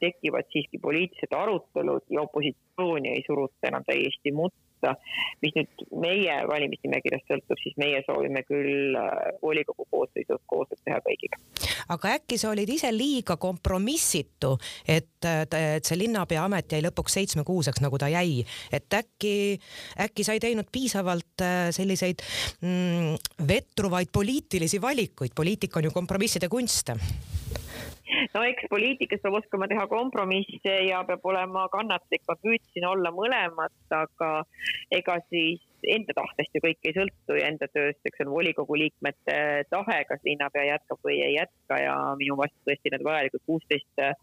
tekivad 0.00 0.48
siiski 0.52 0.78
poliitilised 0.80 1.34
arutelud 1.36 2.06
ja 2.10 2.22
opositsiooni 2.22 3.12
ei 3.12 3.24
suruta 3.26 3.68
enam 3.68 3.84
täiesti 3.86 4.32
mutta 4.78 4.94
mis 5.42 5.54
nüüd 5.56 5.84
meie 6.02 6.34
valimisnimekirjast 6.48 7.30
sõltub, 7.30 7.58
siis 7.62 7.74
meie 7.80 8.00
soovime 8.06 8.44
küll 8.46 8.96
äh, 8.98 9.32
volikogu 9.42 9.86
koosseisus 9.90 10.40
koostööd 10.50 10.80
teha 10.86 11.00
kõigiga. 11.04 11.40
aga 11.94 12.14
äkki 12.18 12.38
sa 12.38 12.52
olid 12.52 12.70
ise 12.70 12.90
liiga 12.94 13.36
kompromissitu, 13.36 14.54
et, 14.86 15.18
et 15.24 15.88
see 15.88 15.98
linnapea 15.98 16.44
amet 16.44 16.76
jäi 16.76 16.82
lõpuks 16.86 17.18
seitsmekuuseks, 17.18 17.82
nagu 17.84 17.98
ta 17.98 18.10
jäi, 18.12 18.44
et 18.72 18.98
äkki, 19.00 19.34
äkki 20.06 20.26
sa 20.26 20.36
ei 20.36 20.44
teinud 20.46 20.70
piisavalt 20.72 21.44
äh, 21.44 21.68
selliseid 21.74 22.22
mm, 22.62 23.18
vetruvaid 23.48 24.12
poliitilisi 24.14 24.80
valikuid, 24.82 25.34
poliitika 25.36 25.82
on 25.82 25.90
ju 25.90 25.94
kompromisside 25.98 26.50
kunst 26.52 26.94
no 28.34 28.44
eks 28.48 28.68
poliitikas 28.70 29.22
peab 29.22 29.38
oskama 29.40 29.68
teha 29.70 29.86
kompromisse 29.90 30.74
ja 30.88 31.02
peab 31.08 31.24
olema 31.32 31.66
kannatlik, 31.72 32.24
ma 32.28 32.36
püüdsin 32.42 32.86
olla 32.88 33.12
mõlemat, 33.14 33.76
aga 33.94 34.32
ega 34.94 35.18
siis 35.28 35.64
enda 35.86 36.14
tahtest 36.16 36.56
ju 36.56 36.62
kõik 36.64 36.88
ei 36.88 36.94
sõltu 36.96 37.36
ja 37.38 37.48
enda 37.52 37.68
tööst, 37.70 38.00
eks 38.06 38.24
on 38.24 38.32
volikogu 38.32 38.78
liikmete 38.80 39.36
tahe, 39.70 39.98
kas 40.08 40.24
linnapea 40.26 40.64
jätkab 40.72 40.98
või 41.06 41.20
ei 41.22 41.36
jätka. 41.36 41.78
Ja 41.78 41.94
minu 42.18 42.36
vastu 42.40 42.58
tõesti 42.66 42.92
need 42.92 43.04
vajalikud 43.06 43.44
kuusteist 43.46 44.02
äh, 44.02 44.14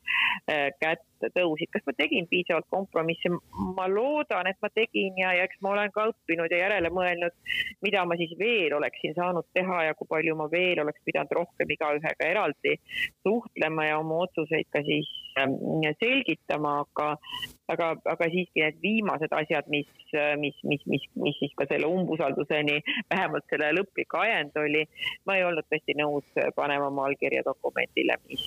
kätt 0.82 1.06
tõusid. 1.36 1.72
kas 1.74 1.86
ma 1.88 1.94
tegin 1.98 2.28
piisavalt 2.32 2.68
kompromisse? 2.70 3.32
ma 3.78 3.88
loodan, 3.92 4.48
et 4.48 4.60
ma 4.62 4.70
tegin 4.74 5.18
ja, 5.22 5.34
ja 5.38 5.48
eks 5.48 5.62
ma 5.62 5.74
olen 5.76 5.92
ka 5.96 6.08
õppinud 6.12 6.52
ja 6.52 6.64
järele 6.66 6.92
mõelnud, 6.94 7.36
mida 7.86 8.06
ma 8.06 8.18
siis 8.20 8.34
veel 8.40 8.74
oleksin 8.78 9.16
saanud 9.18 9.48
teha 9.54 9.84
ja 9.90 9.98
kui 9.98 10.10
palju 10.10 10.36
ma 10.40 10.50
veel 10.52 10.82
oleks 10.84 11.04
pidanud 11.08 11.32
rohkem 11.40 11.76
igaühega 11.78 12.30
eraldi 12.30 12.76
suhtlema 13.26 13.90
ja 13.90 14.00
oma 14.00 14.24
otsuseid 14.26 14.70
ka 14.74 14.84
siis 14.86 15.10
ähm, 15.40 15.58
selgitama, 16.00 16.80
aga, 16.86 17.08
aga, 17.72 17.92
aga 18.14 18.30
siiski 18.32 18.64
need 18.64 18.82
viimased 18.84 19.34
asjad, 19.36 19.70
mis, 19.72 19.90
mis, 20.40 20.58
mis, 20.64 20.86
mis, 20.90 21.08
mis 21.22 21.38
siis 21.40 21.54
ka 21.58 21.68
selle 21.70 21.90
umbusalduseni, 21.92 22.80
vähemalt 23.12 23.48
selle 23.52 23.72
lõplik 23.80 24.18
ajend 24.22 24.58
oli. 24.62 24.86
ma 25.26 25.38
ei 25.38 25.46
olnud 25.48 25.68
tõesti 25.70 25.96
nõus 25.98 26.28
panema 26.56 26.90
oma 26.92 27.08
allkirja 27.10 27.44
dokumendile, 27.46 28.18
mis 28.30 28.44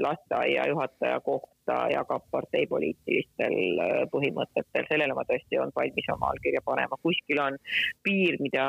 lasteaia 0.00 0.66
juhataja 0.68 1.20
kohta 1.20 1.76
jagab 1.92 2.24
parteipoliitilistel 2.34 3.56
äh, 3.84 3.96
põhimõtetel, 4.12 4.86
sellele 4.88 5.16
ma 5.16 5.24
tõesti 5.28 5.58
olen 5.60 5.74
valmis 5.76 6.08
oma 6.14 6.30
allkirja 6.32 6.62
panema, 6.66 6.98
kuskil 7.02 7.42
on 7.42 7.58
piir, 8.06 8.38
mida, 8.42 8.66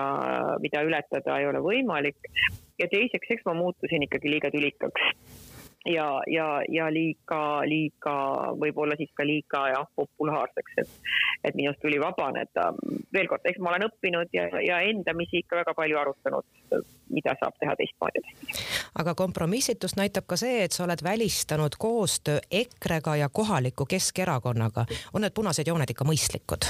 mida 0.63 0.84
ületada 0.88 1.39
ei 1.39 1.48
ole 1.50 1.63
võimalik. 1.65 2.20
ja 2.82 2.88
teiseks, 2.91 3.30
eks 3.30 3.46
ma 3.46 3.54
muutusin 3.58 4.08
ikkagi 4.08 4.36
liiga 4.36 4.52
tülikaks 4.54 5.31
ja, 5.86 6.22
ja, 6.28 6.62
ja 6.70 6.88
liiga, 6.94 7.62
liiga, 7.65 8.13
võib-olla 8.60 8.96
siis 8.98 9.12
ka 9.17 9.26
liiga 9.26 9.63
jah, 9.74 9.88
populaarseks, 9.96 10.74
et, 10.78 10.89
et 11.44 11.56
minust 11.58 11.82
tuli 11.82 12.00
vabaneda. 12.02 12.72
veel 13.13 13.30
kord, 13.30 13.46
eks 13.46 13.60
ma 13.60 13.74
olen 13.74 13.88
õppinud 13.89 14.34
ja, 14.36 14.48
ja 14.62 14.82
endamisi 14.86 15.41
ikka 15.41 15.62
väga 15.62 15.74
palju 15.78 15.98
arutanud, 16.02 16.46
mida 17.10 17.36
saab 17.39 17.58
teha 17.60 17.76
teistmoodi. 17.80 18.24
aga 19.02 19.15
kompromissitust 19.15 19.98
näitab 19.98 20.28
ka 20.30 20.38
see, 20.38 20.63
et 20.65 20.76
sa 20.76 20.86
oled 20.86 21.04
välistanud 21.04 21.78
koostöö 21.80 22.39
EKRE-ga 22.52 23.15
ja 23.24 23.30
kohaliku 23.30 23.86
Keskerakonnaga. 23.86 24.86
on 25.13 25.26
need 25.26 25.34
punased 25.34 25.67
jooned 25.67 25.89
ikka 25.89 26.06
mõistlikud? 26.06 26.70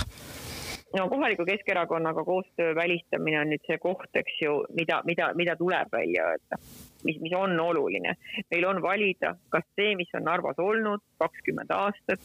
no 0.97 1.09
kohaliku 1.09 1.45
Keskerakonnaga 1.45 2.23
koostöö 2.23 2.75
välistamine 2.75 3.41
on 3.41 3.51
nüüd 3.51 3.67
see 3.67 3.77
koht, 3.77 4.09
eks 4.15 4.39
ju, 4.41 4.61
mida, 4.77 5.01
mida, 5.05 5.33
mida 5.35 5.55
tuleb 5.59 5.91
välja 5.91 6.31
öelda 6.31 6.63
mis, 7.03 7.19
mis 7.21 7.33
on 7.37 7.59
oluline. 7.59 8.15
meil 8.51 8.65
on 8.67 8.81
valida, 8.81 9.35
kas 9.49 9.65
see, 9.75 9.95
mis 9.95 10.09
on 10.17 10.25
Narvas 10.27 10.59
olnud 10.59 11.03
kakskümmend 11.21 11.71
aastat, 11.75 12.23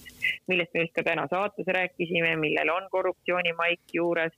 millest 0.48 0.74
me 0.74 0.84
just 0.84 0.94
ka 0.96 1.04
täna 1.06 1.26
saates 1.30 1.68
rääkisime, 1.78 2.34
millel 2.40 2.72
on 2.72 2.88
korruptsioonimaik 2.90 3.94
juures. 3.94 4.32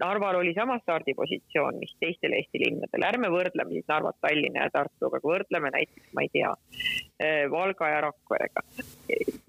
Narval 0.00 0.40
oli 0.40 0.54
sama 0.54 0.78
stardipositsioon, 0.82 1.78
mis 1.82 1.94
teistel 2.00 2.34
Eesti 2.38 2.62
linnadel, 2.64 3.06
ärme 3.06 3.30
võrdleme 3.32 3.76
siis 3.76 3.88
Narvat, 3.90 4.18
Tallinna 4.20 4.66
ja 4.66 4.74
Tartuga, 4.74 5.18
aga 5.18 5.32
võrdleme 5.32 5.74
näiteks, 5.74 6.10
ma 6.14 6.26
ei 6.26 6.32
tea, 6.32 6.54
eh, 7.18 7.44
Valga 7.50 7.92
ja 7.94 8.00
Rakverega. 8.06 8.66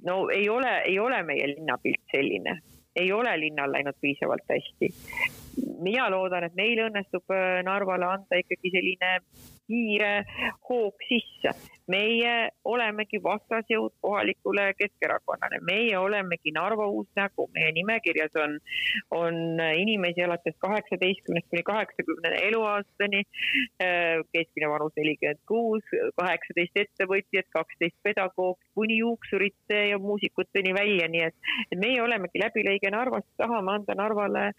no 0.05 0.29
ei 0.29 0.49
ole, 0.49 0.75
ei 0.85 0.99
ole 0.99 1.23
meie 1.23 1.47
linnapilt 1.55 2.01
selline 2.11 2.59
ei 2.95 3.11
ole 3.11 3.39
linnal 3.39 3.71
läinud 3.71 3.95
piisavalt 4.01 4.43
hästi. 4.49 4.89
mina 5.79 6.09
loodan, 6.09 6.43
et 6.43 6.55
meil 6.55 6.79
õnnestub 6.85 7.33
eh, 7.35 7.61
Narvale 7.63 8.07
anda 8.07 8.39
ikkagi 8.39 8.71
selline 8.73 9.11
kiire 9.71 10.11
hoog 10.67 10.93
sisse. 11.07 11.51
Meie 11.91 12.33
olemegi 12.67 13.19
vastasjõud 13.23 13.93
kohalikule 14.03 14.71
Keskerakonnale, 14.79 15.59
meie 15.67 15.97
olemegi 15.99 16.53
Narva 16.55 16.87
uus 16.91 17.09
nägu, 17.19 17.47
meie 17.55 17.71
nimekirjas 17.75 18.35
on, 18.43 18.57
on 19.15 19.39
inimesi 19.79 20.23
alates 20.25 20.55
kaheksateistkümnest 20.63 21.49
kuni 21.51 21.63
kaheksakümne 21.67 22.33
eluaastani, 22.47 23.23
keskmine 24.35 24.69
vanus 24.71 24.95
nelikümmend 24.99 25.41
kuus, 25.49 25.85
kaheksateist 26.19 26.81
ettevõtjat, 26.85 27.49
kaksteist 27.55 27.97
pedagoogi, 28.05 28.63
kuni 28.77 28.99
juuksurite 29.01 29.81
ja 29.91 29.99
muusikuteni 30.01 30.73
välja, 30.77 31.09
nii 31.11 31.25
et, 31.27 31.51
et 31.69 31.79
meie 31.81 32.01
olemegi 32.03 32.41
läbilõige 32.41 32.93
Narvast, 32.93 33.29
tahame 33.41 33.75
anda 33.77 33.95
Narvale 33.97 34.51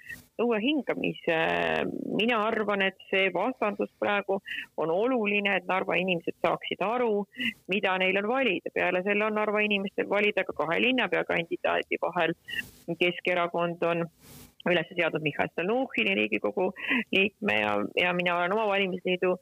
uue 0.42 0.58
hingamise. 0.62 1.38
mina 2.18 2.38
arvan, 2.46 2.82
et 2.82 2.98
see 3.10 3.30
vastandus 3.34 3.90
praegu 4.00 4.40
on 4.76 4.90
oluline, 4.90 5.56
et 5.56 5.68
Narva 5.68 5.96
inimesed 6.00 6.36
saaksid 6.44 6.82
aru, 6.84 7.21
mida 7.68 7.96
neil 7.98 8.16
on 8.22 8.28
valida. 8.28 8.70
peale 8.74 9.02
selle 9.02 9.24
on 9.24 9.34
Narva 9.34 9.60
inimestel 9.60 10.08
valida 10.08 10.44
ka 10.44 10.52
kahe 10.52 10.80
linnapea 10.82 11.24
kandidaadi 11.24 12.00
vahel. 12.02 12.34
Keskerakond 12.98 13.82
on 13.82 14.06
üles 14.70 14.90
seadnud 14.94 15.22
Mihhail 15.22 15.50
Stalnuhhini 15.52 16.14
Riigikogu 16.14 16.68
liikme 17.12 17.60
ja, 17.60 17.72
ja 17.98 18.12
mina 18.12 18.36
olen 18.38 18.52
oma 18.52 18.66
valimisliidu 18.66 19.36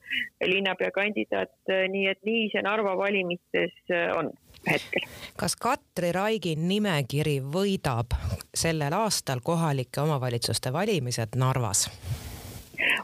linnapea 0.47 0.90
kandidaat, 0.90 1.53
nii 1.93 2.07
et 2.12 2.23
nii 2.25 2.49
see 2.53 2.62
Narva 2.64 2.97
valimistes 2.99 3.93
on 4.16 4.33
hetkel. 4.71 5.09
kas 5.37 5.57
Katri 5.61 6.12
Raigi 6.16 6.57
nimekiri 6.57 7.38
võidab 7.57 8.16
sellel 8.55 8.97
aastal 8.97 9.45
kohalike 9.45 10.01
omavalitsuste 10.01 10.73
valimised 10.73 11.37
Narvas? 11.37 11.88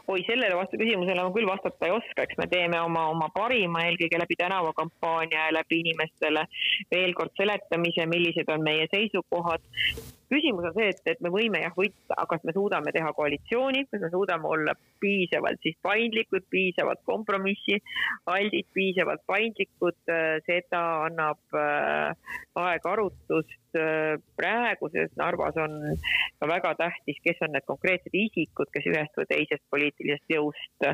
Oi, 0.07 0.21
sellele 0.27 0.55
vastu 0.57 0.79
küsimusele 0.81 1.23
ma 1.23 1.33
küll 1.35 1.49
vastata 1.49 1.87
ei 1.87 1.95
oska, 1.95 2.25
eks 2.25 2.37
me 2.41 2.47
teeme 2.51 2.79
oma, 2.81 3.07
oma 3.13 3.29
parima 3.33 3.85
eelkõige 3.87 4.19
läbi 4.21 4.37
tänavakampaania 4.39 5.47
ja 5.47 5.57
läbi 5.59 5.81
inimestele 5.83 6.45
veel 6.93 7.13
kord 7.17 7.35
seletamise, 7.39 8.07
millised 8.09 8.49
on 8.53 8.63
meie 8.65 8.87
seisukohad 8.93 9.63
küsimus 10.31 10.67
on 10.69 10.75
see, 10.75 10.89
et, 10.91 11.01
et 11.13 11.21
me 11.23 11.31
võime 11.33 11.61
jah 11.63 11.75
võita, 11.75 12.15
aga 12.15 12.27
kas 12.35 12.45
me 12.47 12.53
suudame 12.55 12.93
teha 12.95 13.11
koalitsiooni, 13.17 13.85
kas 13.91 14.03
me 14.03 14.11
suudame 14.13 14.49
olla 14.49 14.75
piisavalt 15.01 15.61
siis 15.63 15.77
paindlikud, 15.85 16.47
piisavalt 16.51 17.03
kompromissi, 17.07 17.79
aldid, 18.33 18.67
piisavalt 18.75 19.23
paindlikud, 19.29 19.99
seda 20.47 20.83
annab 21.07 21.57
äh, 21.57 22.35
aeg 22.65 22.91
arutust. 22.93 23.55
praeguses 24.39 25.11
Narvas 25.19 25.57
on 25.61 25.73
ka 26.39 26.47
väga 26.49 26.71
tähtis, 26.79 27.17
kes 27.21 27.41
on 27.45 27.51
need 27.53 27.65
konkreetsed 27.67 28.15
isikud, 28.15 28.71
kes 28.73 28.87
ühest 28.89 29.19
või 29.19 29.27
teisest 29.29 29.61
poliitilisest 29.69 30.33
jõust 30.33 30.87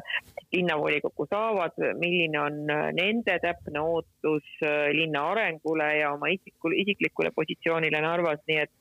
linnavolikogu 0.52 1.28
saavad, 1.30 1.78
milline 2.02 2.42
on 2.42 2.58
nende 2.98 3.38
täpne 3.46 3.80
ootus 3.80 4.50
linna 4.98 5.22
arengule 5.32 5.88
ja 6.02 6.12
oma 6.18 6.34
isikul, 6.34 6.76
isiklikule 6.84 7.32
positsioonile 7.38 8.02
Narvas, 8.04 8.44
nii 8.50 8.60
et 8.66 8.74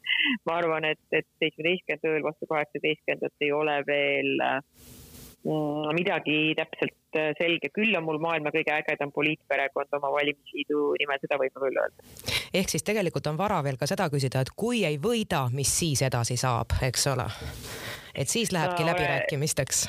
ma 0.49 0.59
arvan, 0.63 0.87
et, 0.89 1.03
et 1.13 1.29
seitsmeteistkümnenda 1.39 2.11
ööl 2.11 2.27
vastu 2.27 2.49
kaheksateistkümnendat 2.51 3.47
ei 3.47 3.53
ole 3.55 3.77
veel 3.87 4.33
mm, 4.41 5.93
midagi 5.99 6.39
täpselt 6.59 7.19
äh, 7.19 7.31
selge, 7.39 7.71
küll 7.75 7.95
on 7.99 8.07
mul 8.07 8.21
maailma 8.23 8.53
kõige 8.55 8.75
ägedam 8.75 9.13
poliitperekond 9.15 9.99
oma 9.99 10.13
valimisliidu 10.17 10.93
nimel, 11.03 11.23
seda 11.23 11.39
võib 11.43 11.59
küll 11.59 11.83
öelda. 11.85 12.11
ehk 12.55 12.75
siis 12.75 12.87
tegelikult 12.87 13.31
on 13.31 13.39
vara 13.41 13.63
veel 13.65 13.79
ka 13.81 13.91
seda 13.91 14.09
küsida, 14.13 14.43
et 14.43 14.55
kui 14.57 14.85
ei 14.89 14.99
võida, 15.03 15.47
mis 15.55 15.73
siis 15.83 16.03
edasi 16.09 16.39
saab, 16.41 16.79
eks 16.83 17.07
ole? 17.15 17.29
et 18.15 18.29
siis 18.29 18.53
lähebki 18.53 18.83
no, 18.85 18.93
läbirääkimisteks 18.93 19.87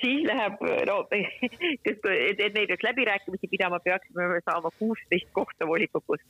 siis 0.00 0.24
läheb, 0.26 0.60
no 0.88 0.96
et, 1.12 2.08
et 2.10 2.54
neid 2.54 2.70
peaks 2.70 2.84
läbirääkimisi 2.86 3.50
pidama, 3.50 3.78
peaksime 3.84 4.40
saama 4.44 4.70
kuusteist 4.78 5.28
kohta 5.32 5.66
volikogus. 5.66 6.22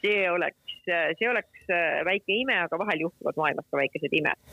see 0.00 0.30
oleks, 0.30 0.76
see 1.18 1.28
oleks 1.30 1.72
väike 2.04 2.34
ime, 2.34 2.56
aga 2.64 2.78
vahel 2.78 3.06
juhtuvad 3.06 3.38
maailmas 3.38 3.68
ka 3.70 3.80
väikesed 3.80 4.16
imed. 4.18 4.52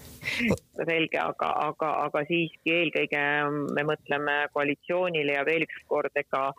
selge, 0.80 1.20
aga, 1.20 1.50
aga, 1.70 1.90
aga 2.08 2.24
siiski 2.28 2.74
eelkõige 2.74 3.24
me 3.76 3.86
mõtleme 3.88 4.36
koalitsioonile 4.54 5.36
ja 5.36 5.46
veel 5.48 5.66
üks 5.68 5.82
kord, 5.92 6.16
ega 6.20 6.50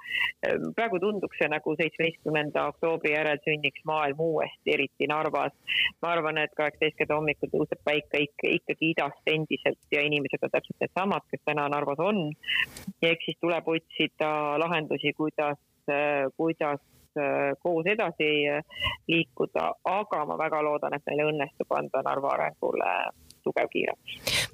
ehm, 0.46 0.70
praegu 0.76 1.00
tunduks 1.02 1.40
see 1.40 1.48
nagu 1.52 1.74
seitsmeteistkümnenda 1.78 2.66
oktoobri 2.72 3.14
järel 3.14 3.40
sünniks 3.44 3.84
maailm 3.88 4.20
uuesti, 4.24 4.74
eriti 4.74 5.08
Narvas. 5.10 5.52
ma 6.02 6.12
arvan, 6.14 6.38
et 6.38 6.52
kaheksateistkümnenda 6.56 7.16
hommikul 7.16 7.52
tõuseb 7.54 7.80
päike 7.84 8.24
ikka, 8.26 8.52
ikkagi 8.58 8.92
idast 8.94 9.32
endiselt 9.34 9.80
ja 9.92 10.02
inimesed 10.04 10.44
on 10.44 10.52
täpselt 10.52 10.84
needsamad, 10.84 11.26
kes 11.30 11.42
täna 11.48 11.68
Narvas 11.72 11.89
Narvas 11.90 11.98
on. 11.98 12.32
ja 13.02 13.10
eks 13.10 13.24
siis 13.24 13.38
tuleb 13.40 13.68
otsida 13.68 14.58
lahendusi, 14.58 15.12
kuidas, 15.16 15.58
kuidas 16.36 16.80
äh, 17.18 17.56
koos 17.62 17.86
edasi 17.86 18.30
liikuda, 19.08 19.72
aga 19.84 20.24
ma 20.26 20.38
väga 20.38 20.62
loodan, 20.62 20.94
et 20.94 21.02
meil 21.06 21.26
õnnestub 21.32 21.72
anda 21.74 22.02
Narva 22.02 22.34
arengule 22.36 22.90
tugev 23.44 23.68
kiire. 23.72 23.94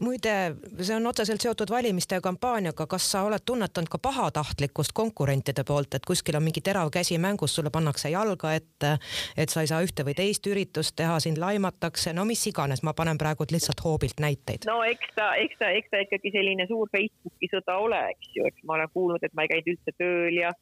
muide, 0.01 0.35
see 0.81 0.97
on 0.97 1.07
otseselt 1.07 1.41
seotud 1.41 1.71
valimiste 1.71 2.19
ja 2.19 2.25
kampaaniaga, 2.25 2.87
kas 2.87 3.11
sa 3.13 3.23
oled 3.27 3.45
tunnetanud 3.45 3.91
ka 3.93 3.99
pahatahtlikkust 4.03 4.95
konkurentide 4.95 5.65
poolt, 5.65 5.95
et 5.95 6.07
kuskil 6.07 6.37
on 6.37 6.47
mingi 6.47 6.61
terav 6.61 6.91
käsi 6.95 7.19
mängus, 7.19 7.55
sulle 7.55 7.71
pannakse 7.71 8.11
jalga 8.11 8.55
ette, 8.55 8.97
et 9.37 9.53
sa 9.53 9.65
ei 9.65 9.71
saa 9.71 9.83
ühte 9.85 10.05
või 10.07 10.17
teist 10.19 10.47
üritust 10.47 10.97
teha, 10.97 11.19
sind 11.21 11.41
laimatakse, 11.43 12.13
no 12.17 12.25
mis 12.29 12.47
iganes, 12.47 12.83
ma 12.83 12.95
panen 12.97 13.19
praegu 13.19 13.47
lihtsalt 13.51 13.83
hoobilt 13.85 14.21
näiteid. 14.21 14.69
no 14.71 14.83
eks 14.87 15.15
ta, 15.17 15.33
eks 15.41 15.59
ta, 15.59 15.71
eks 15.71 15.93
ta 15.93 16.03
ikkagi 16.05 16.33
selline 16.35 16.67
suur 16.71 16.91
Facebooki 16.93 17.51
sõda 17.53 17.79
ole, 17.83 18.03
eks 18.15 18.35
ju, 18.37 18.47
eks 18.49 18.67
ma 18.67 18.79
olen 18.79 18.93
kuulnud, 18.93 19.23
et 19.23 19.35
ma 19.35 19.47
ei 19.47 19.53
käinud 19.55 19.73
üldse 19.75 19.97
tööl 19.99 20.41
ja 20.41 20.53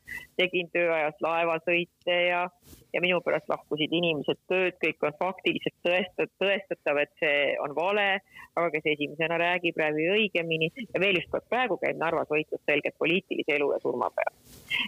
tegin 0.40 0.70
tööajast 0.74 1.22
laevasõite 1.24 2.18
ja 2.28 2.44
ja 2.94 3.00
minu 3.02 3.18
pärast 3.26 3.48
lahkusid 3.50 3.92
inimesed 3.92 4.38
tööd, 4.50 4.76
kõik 4.82 5.02
on 5.08 5.16
faktiliselt 5.18 5.76
tõestat-, 5.86 6.32
tõestatav, 6.42 7.00
et 7.02 7.12
see 7.22 7.38
on 7.64 7.74
vale, 7.76 8.06
aga 8.54 8.68
kes 8.74 8.90
esimesena 8.94 9.38
räägib, 9.42 9.78
räägib 9.80 10.14
õigemini 10.14 10.70
ja 10.78 11.02
veel 11.02 11.18
üks 11.18 11.30
kord, 11.32 11.48
praegu 11.50 11.78
käib 11.82 11.98
Narvas 11.98 12.30
võitlus 12.30 12.62
selgelt 12.68 12.98
poliitilise 13.02 13.56
elu 13.56 13.72
ja 13.74 13.80
surma 13.82 14.10
peale. 14.14 14.36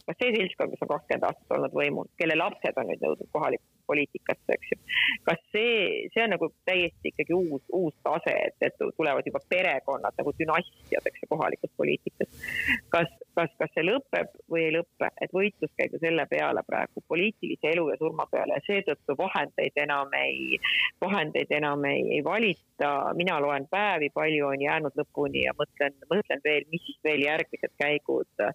kas 0.06 0.20
see 0.20 0.34
seltskond, 0.36 0.74
mis 0.74 0.84
on 0.86 0.92
kakskümmend 0.92 1.26
aastat 1.30 1.56
olnud 1.58 1.74
võimul, 1.80 2.12
kelle 2.20 2.38
lapsed 2.38 2.78
on 2.78 2.90
nüüd 2.92 3.02
jõudnud 3.02 3.32
kohalikku 3.34 3.76
poliitikasse, 3.86 4.54
eks 4.54 4.72
ju. 4.72 4.78
kas 5.26 5.42
see, 5.54 6.06
see 6.14 6.24
on 6.24 6.34
nagu 6.34 6.48
täiesti 6.68 7.12
ikkagi 7.12 7.34
uus, 7.36 7.62
uus 7.74 7.94
tase, 8.06 8.34
et, 8.48 8.56
et 8.66 8.78
tulevad 8.98 9.26
juba 9.26 9.42
perekonnad 9.50 10.18
nagu 10.18 10.34
dünastiad, 10.40 11.10
eks 11.10 11.22
ju, 11.22 11.30
kohalikus 11.34 11.72
poliitikas. 11.78 12.40
kas, 12.94 13.10
kas, 13.38 13.52
kas 13.60 13.74
see 13.74 13.86
lõpeb 13.86 14.34
või 14.52 14.66
ei 14.68 14.74
lõpe, 14.78 15.10
et 15.22 15.34
võitlus 15.34 15.74
käib 15.78 15.94
ju 15.94 16.02
selle 16.02 16.26
peale 16.30 16.62
praegu, 16.66 17.02
poliitilise 17.10 17.74
elu 17.76 17.86
ja 17.92 18.00
surma 18.00 18.26
peale 18.32 18.58
ja 18.58 18.64
seetõttu 18.66 19.16
vahendeid 19.20 19.76
enam 19.84 20.12
ei, 20.16 20.58
vahendeid 21.04 21.52
enam 21.60 21.84
ei, 21.84 22.02
ei 22.18 22.24
valita. 22.24 22.90
mina 23.14 23.38
loen 23.40 23.68
päevi, 23.70 24.10
palju 24.14 24.50
on 24.50 24.62
jäänud 24.62 24.98
lõpuni 24.98 25.46
ja 25.46 25.54
mõtlen, 25.60 25.96
mõtlen 26.10 26.44
veel, 26.44 26.68
mis 26.72 26.92
veel 27.04 27.24
järgmised 27.28 27.74
käigud 27.78 28.46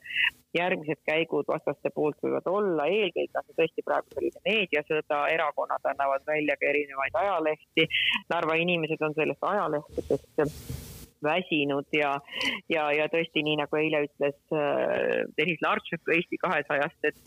järgmised 0.58 1.00
käigud 1.08 1.48
vastaste 1.48 1.90
poolt 1.96 2.18
võivad 2.24 2.48
olla, 2.52 2.88
eelkõige 2.92 3.40
on 3.40 3.46
see 3.48 3.58
tõesti 3.62 3.86
praegu 3.88 4.12
selline 4.12 4.44
meediasõda, 4.48 5.24
erakonnad 5.38 5.92
annavad 5.94 6.28
välja 6.28 6.60
ka 6.60 6.68
erinevaid 6.74 7.20
ajalehti. 7.24 7.88
Narva 8.34 8.60
inimesed 8.60 9.08
on 9.08 9.16
sellest 9.16 9.52
ajalehtedest 9.54 10.91
väsinud 11.26 11.88
ja, 11.96 12.14
ja, 12.72 12.88
ja 12.96 13.08
tõesti 13.12 13.44
nii 13.46 13.58
nagu 13.62 13.80
eile 13.80 14.04
ütles 14.08 14.38
äh, 14.56 15.22
Deniss 15.38 15.64
Lartšuk 15.66 16.12
Eesti 16.16 16.40
kahesajast, 16.42 17.10
et, 17.10 17.20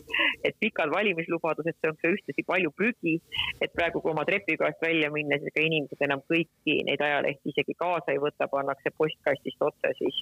et 0.49 0.57
pikad 0.61 0.93
valimislubadused, 0.93 1.77
see 1.79 1.91
on 1.91 1.99
ka 2.01 2.11
ühtlasi 2.15 2.45
palju 2.47 2.73
prügi. 2.75 3.15
et 3.61 3.73
praegu, 3.75 4.01
kui 4.01 4.11
oma 4.11 4.25
trepikohast 4.27 4.81
välja 4.83 5.11
minna, 5.13 5.39
siis 5.39 5.53
ega 5.53 5.65
inimesed 5.67 6.05
enam 6.07 6.23
kõiki 6.31 6.81
neid 6.87 7.01
ajalehti 7.01 7.53
isegi 7.53 7.77
kaasa 7.79 8.13
ei 8.13 8.21
võta, 8.21 8.49
pannakse 8.51 8.91
postkastist 8.97 9.63
otse 9.69 9.93
siis 10.01 10.21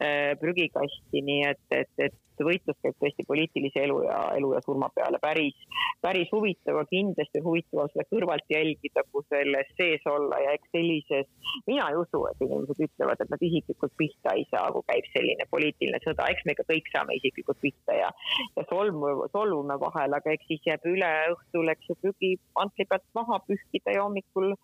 äh, 0.00 0.32
prügikasti, 0.40 1.24
nii 1.30 1.46
et, 1.52 1.64
et, 1.82 1.94
et 2.08 2.18
võitlus 2.46 2.78
käib 2.82 2.96
tõesti 3.00 3.26
poliitilise 3.28 3.84
elu 3.86 3.98
ja 4.06 4.18
elu 4.38 4.52
ja 4.56 4.62
surma 4.64 4.90
peale. 4.94 5.20
Päris, 5.22 5.56
päris 6.04 6.30
huvitav, 6.32 6.80
aga 6.80 6.90
kindlasti 6.90 7.42
huvitav 7.44 7.90
seda 7.92 8.06
kõrvalt 8.12 8.46
jälgida, 8.52 9.04
kui 9.12 9.26
selles 9.28 9.70
sees 9.78 10.06
olla. 10.10 10.38
Ja 10.44 10.54
eks 10.56 10.72
sellises, 10.74 11.28
mina 11.66 11.88
ei 11.90 11.98
usu, 12.00 12.22
et 12.30 12.44
inimesed 12.46 12.84
ütlevad, 12.86 13.22
et 13.22 13.32
nad 13.32 13.44
isiklikult 13.50 13.94
pihta 14.00 14.34
ei 14.38 14.46
saa, 14.50 14.70
kui 14.74 14.86
käib 14.90 15.10
selline 15.14 15.48
poliitiline 15.50 16.00
sõda, 16.04 16.28
eks 16.32 16.46
me 16.46 16.56
ikka 16.56 16.68
kõik 16.70 16.92
saame 16.94 17.18
isiklikult 17.20 17.60
pihta 17.62 17.98
ja, 17.98 18.10
ja 18.56 18.66
solvume, 18.70 19.28
solvume 19.34 19.78
vahel, 19.82 20.16
aga 20.18 20.34
eks 20.36 20.48
siis 20.50 20.70
jääb 20.70 20.86
üle 20.90 21.10
õhtul, 21.34 21.72
eks 21.74 21.90
ju, 21.90 21.98
prügi 22.02 22.34
mantli 22.58 22.86
pealt 22.90 23.06
maha 23.18 23.40
pühkida 23.46 23.96
ja 23.96 24.06
hommikul, 24.06 24.54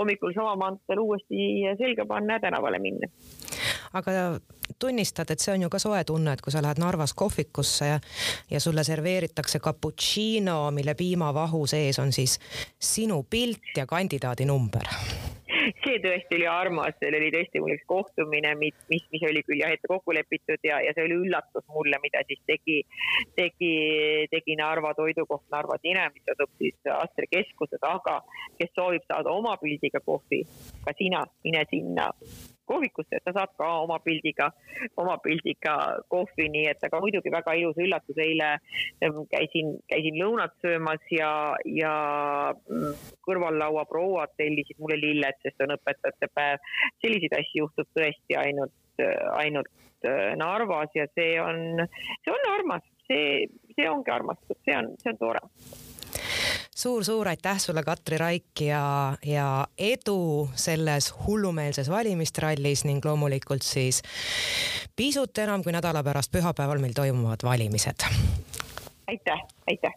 hommikul 0.00 0.36
sama 0.36 0.54
mantel 0.60 1.02
uuesti 1.04 1.64
selga 1.80 2.06
panna 2.08 2.38
ja 2.38 2.46
tänavale 2.48 2.80
minna 2.82 3.10
aga 3.94 4.40
tunnistad, 4.78 5.30
et 5.30 5.42
see 5.42 5.54
on 5.54 5.66
ju 5.66 5.70
ka 5.72 5.78
soe 5.82 6.02
tunne, 6.08 6.34
et 6.34 6.42
kui 6.42 6.52
sa 6.52 6.62
lähed 6.64 6.80
Narvas 6.82 7.14
kohvikusse 7.14 7.92
ja, 7.92 8.00
ja 8.50 8.60
sulle 8.60 8.84
serveeritakse 8.84 9.60
cappuccino, 9.62 10.70
mille 10.74 10.96
piimavahu 10.98 11.66
sees 11.70 12.00
on 12.02 12.12
siis 12.12 12.38
sinu 12.78 13.22
pilt 13.30 13.76
ja 13.76 13.86
kandidaadi 13.86 14.48
number 14.48 14.90
see 15.84 15.98
tõesti 16.02 16.38
oli 16.38 16.46
armas, 16.48 16.96
seal 17.00 17.16
oli 17.18 17.30
tõesti 17.32 17.60
mul 17.62 17.74
üks 17.76 17.84
kohtumine, 17.88 18.54
mis, 18.60 18.76
mis, 18.92 19.04
mis 19.12 19.24
oli 19.28 19.42
küll 19.46 19.62
jah 19.62 19.72
ette 19.74 19.88
kokku 19.90 20.14
lepitud 20.16 20.64
ja, 20.66 20.80
ja 20.84 20.94
see 20.96 21.06
oli 21.06 21.18
üllatus 21.26 21.64
mulle, 21.72 22.00
mida 22.02 22.24
siis 22.28 22.40
tegi, 22.48 22.80
tegi, 23.38 23.72
tegi 24.32 24.56
Narva 24.60 24.94
toidukoht 24.98 25.46
Narva 25.54 25.78
Tine, 25.82 26.08
mis 26.14 26.34
asub 26.34 26.52
siis 26.60 26.92
Astre 26.96 27.28
keskuse 27.30 27.80
taga. 27.82 28.20
kes 28.58 28.70
soovib 28.74 29.02
saada 29.08 29.32
oma 29.34 29.56
pildiga 29.60 30.00
kohvi, 30.04 30.44
ka 30.84 30.92
sina, 30.98 31.24
mine 31.44 31.64
sinna 31.70 32.10
kohvikusse, 32.68 33.18
et 33.18 33.24
sa 33.26 33.34
saad 33.36 33.52
ka 33.58 33.68
oma 33.84 33.98
pildiga, 34.04 34.50
oma 35.00 35.16
pildiga 35.22 35.76
kohvi, 36.12 36.48
nii 36.52 36.66
et 36.72 36.86
aga 36.88 37.00
muidugi 37.02 37.32
väga 37.34 37.54
ilus 37.60 37.78
üllatus, 37.84 38.18
eile 38.24 38.50
käisin, 39.32 39.76
käisin 39.90 40.18
lõunat 40.20 40.56
söömas 40.64 41.04
ja, 41.12 41.30
ja 41.68 41.94
mm, 42.54 42.98
kõrvallaua 43.26 43.86
prouad 43.90 44.34
tellisid 44.40 44.80
mulle 44.82 45.00
lilled, 45.00 45.40
sest 45.42 45.64
on 45.64 45.76
õpetajate 45.76 46.30
päev. 46.34 46.68
selliseid 47.04 47.38
asju 47.40 47.64
juhtub 47.64 47.90
tõesti 47.98 48.38
ainult, 48.40 48.74
ainult 49.38 49.72
äh, 50.08 50.34
Narvas 50.40 50.92
ja 50.96 51.08
see 51.14 51.34
on, 51.42 51.82
see 52.24 52.34
on 52.34 52.52
armas, 52.54 52.86
see, 53.08 53.48
see 53.74 53.90
ongi 53.90 54.14
armastus, 54.14 54.60
see 54.64 54.78
on, 54.78 54.94
see 55.02 55.12
on 55.14 55.20
tore 55.20 55.44
suur-suur 56.74 57.28
aitäh 57.28 57.58
sulle, 57.58 57.82
Katri 57.82 58.18
Raik 58.18 58.60
ja, 58.60 59.16
ja 59.26 59.66
edu 59.78 60.50
selles 60.54 61.14
hullumeelses 61.26 61.90
valimistrallis 61.90 62.84
ning 62.84 63.04
loomulikult 63.04 63.62
siis 63.62 64.02
pisut 64.96 65.38
enam 65.38 65.62
kui 65.62 65.72
nädala 65.72 66.02
pärast 66.02 66.32
pühapäeval 66.34 66.82
meil 66.82 66.96
toimuvad 66.96 67.46
valimised. 67.46 68.06
aitäh, 69.06 69.40
aitäh. 69.70 69.92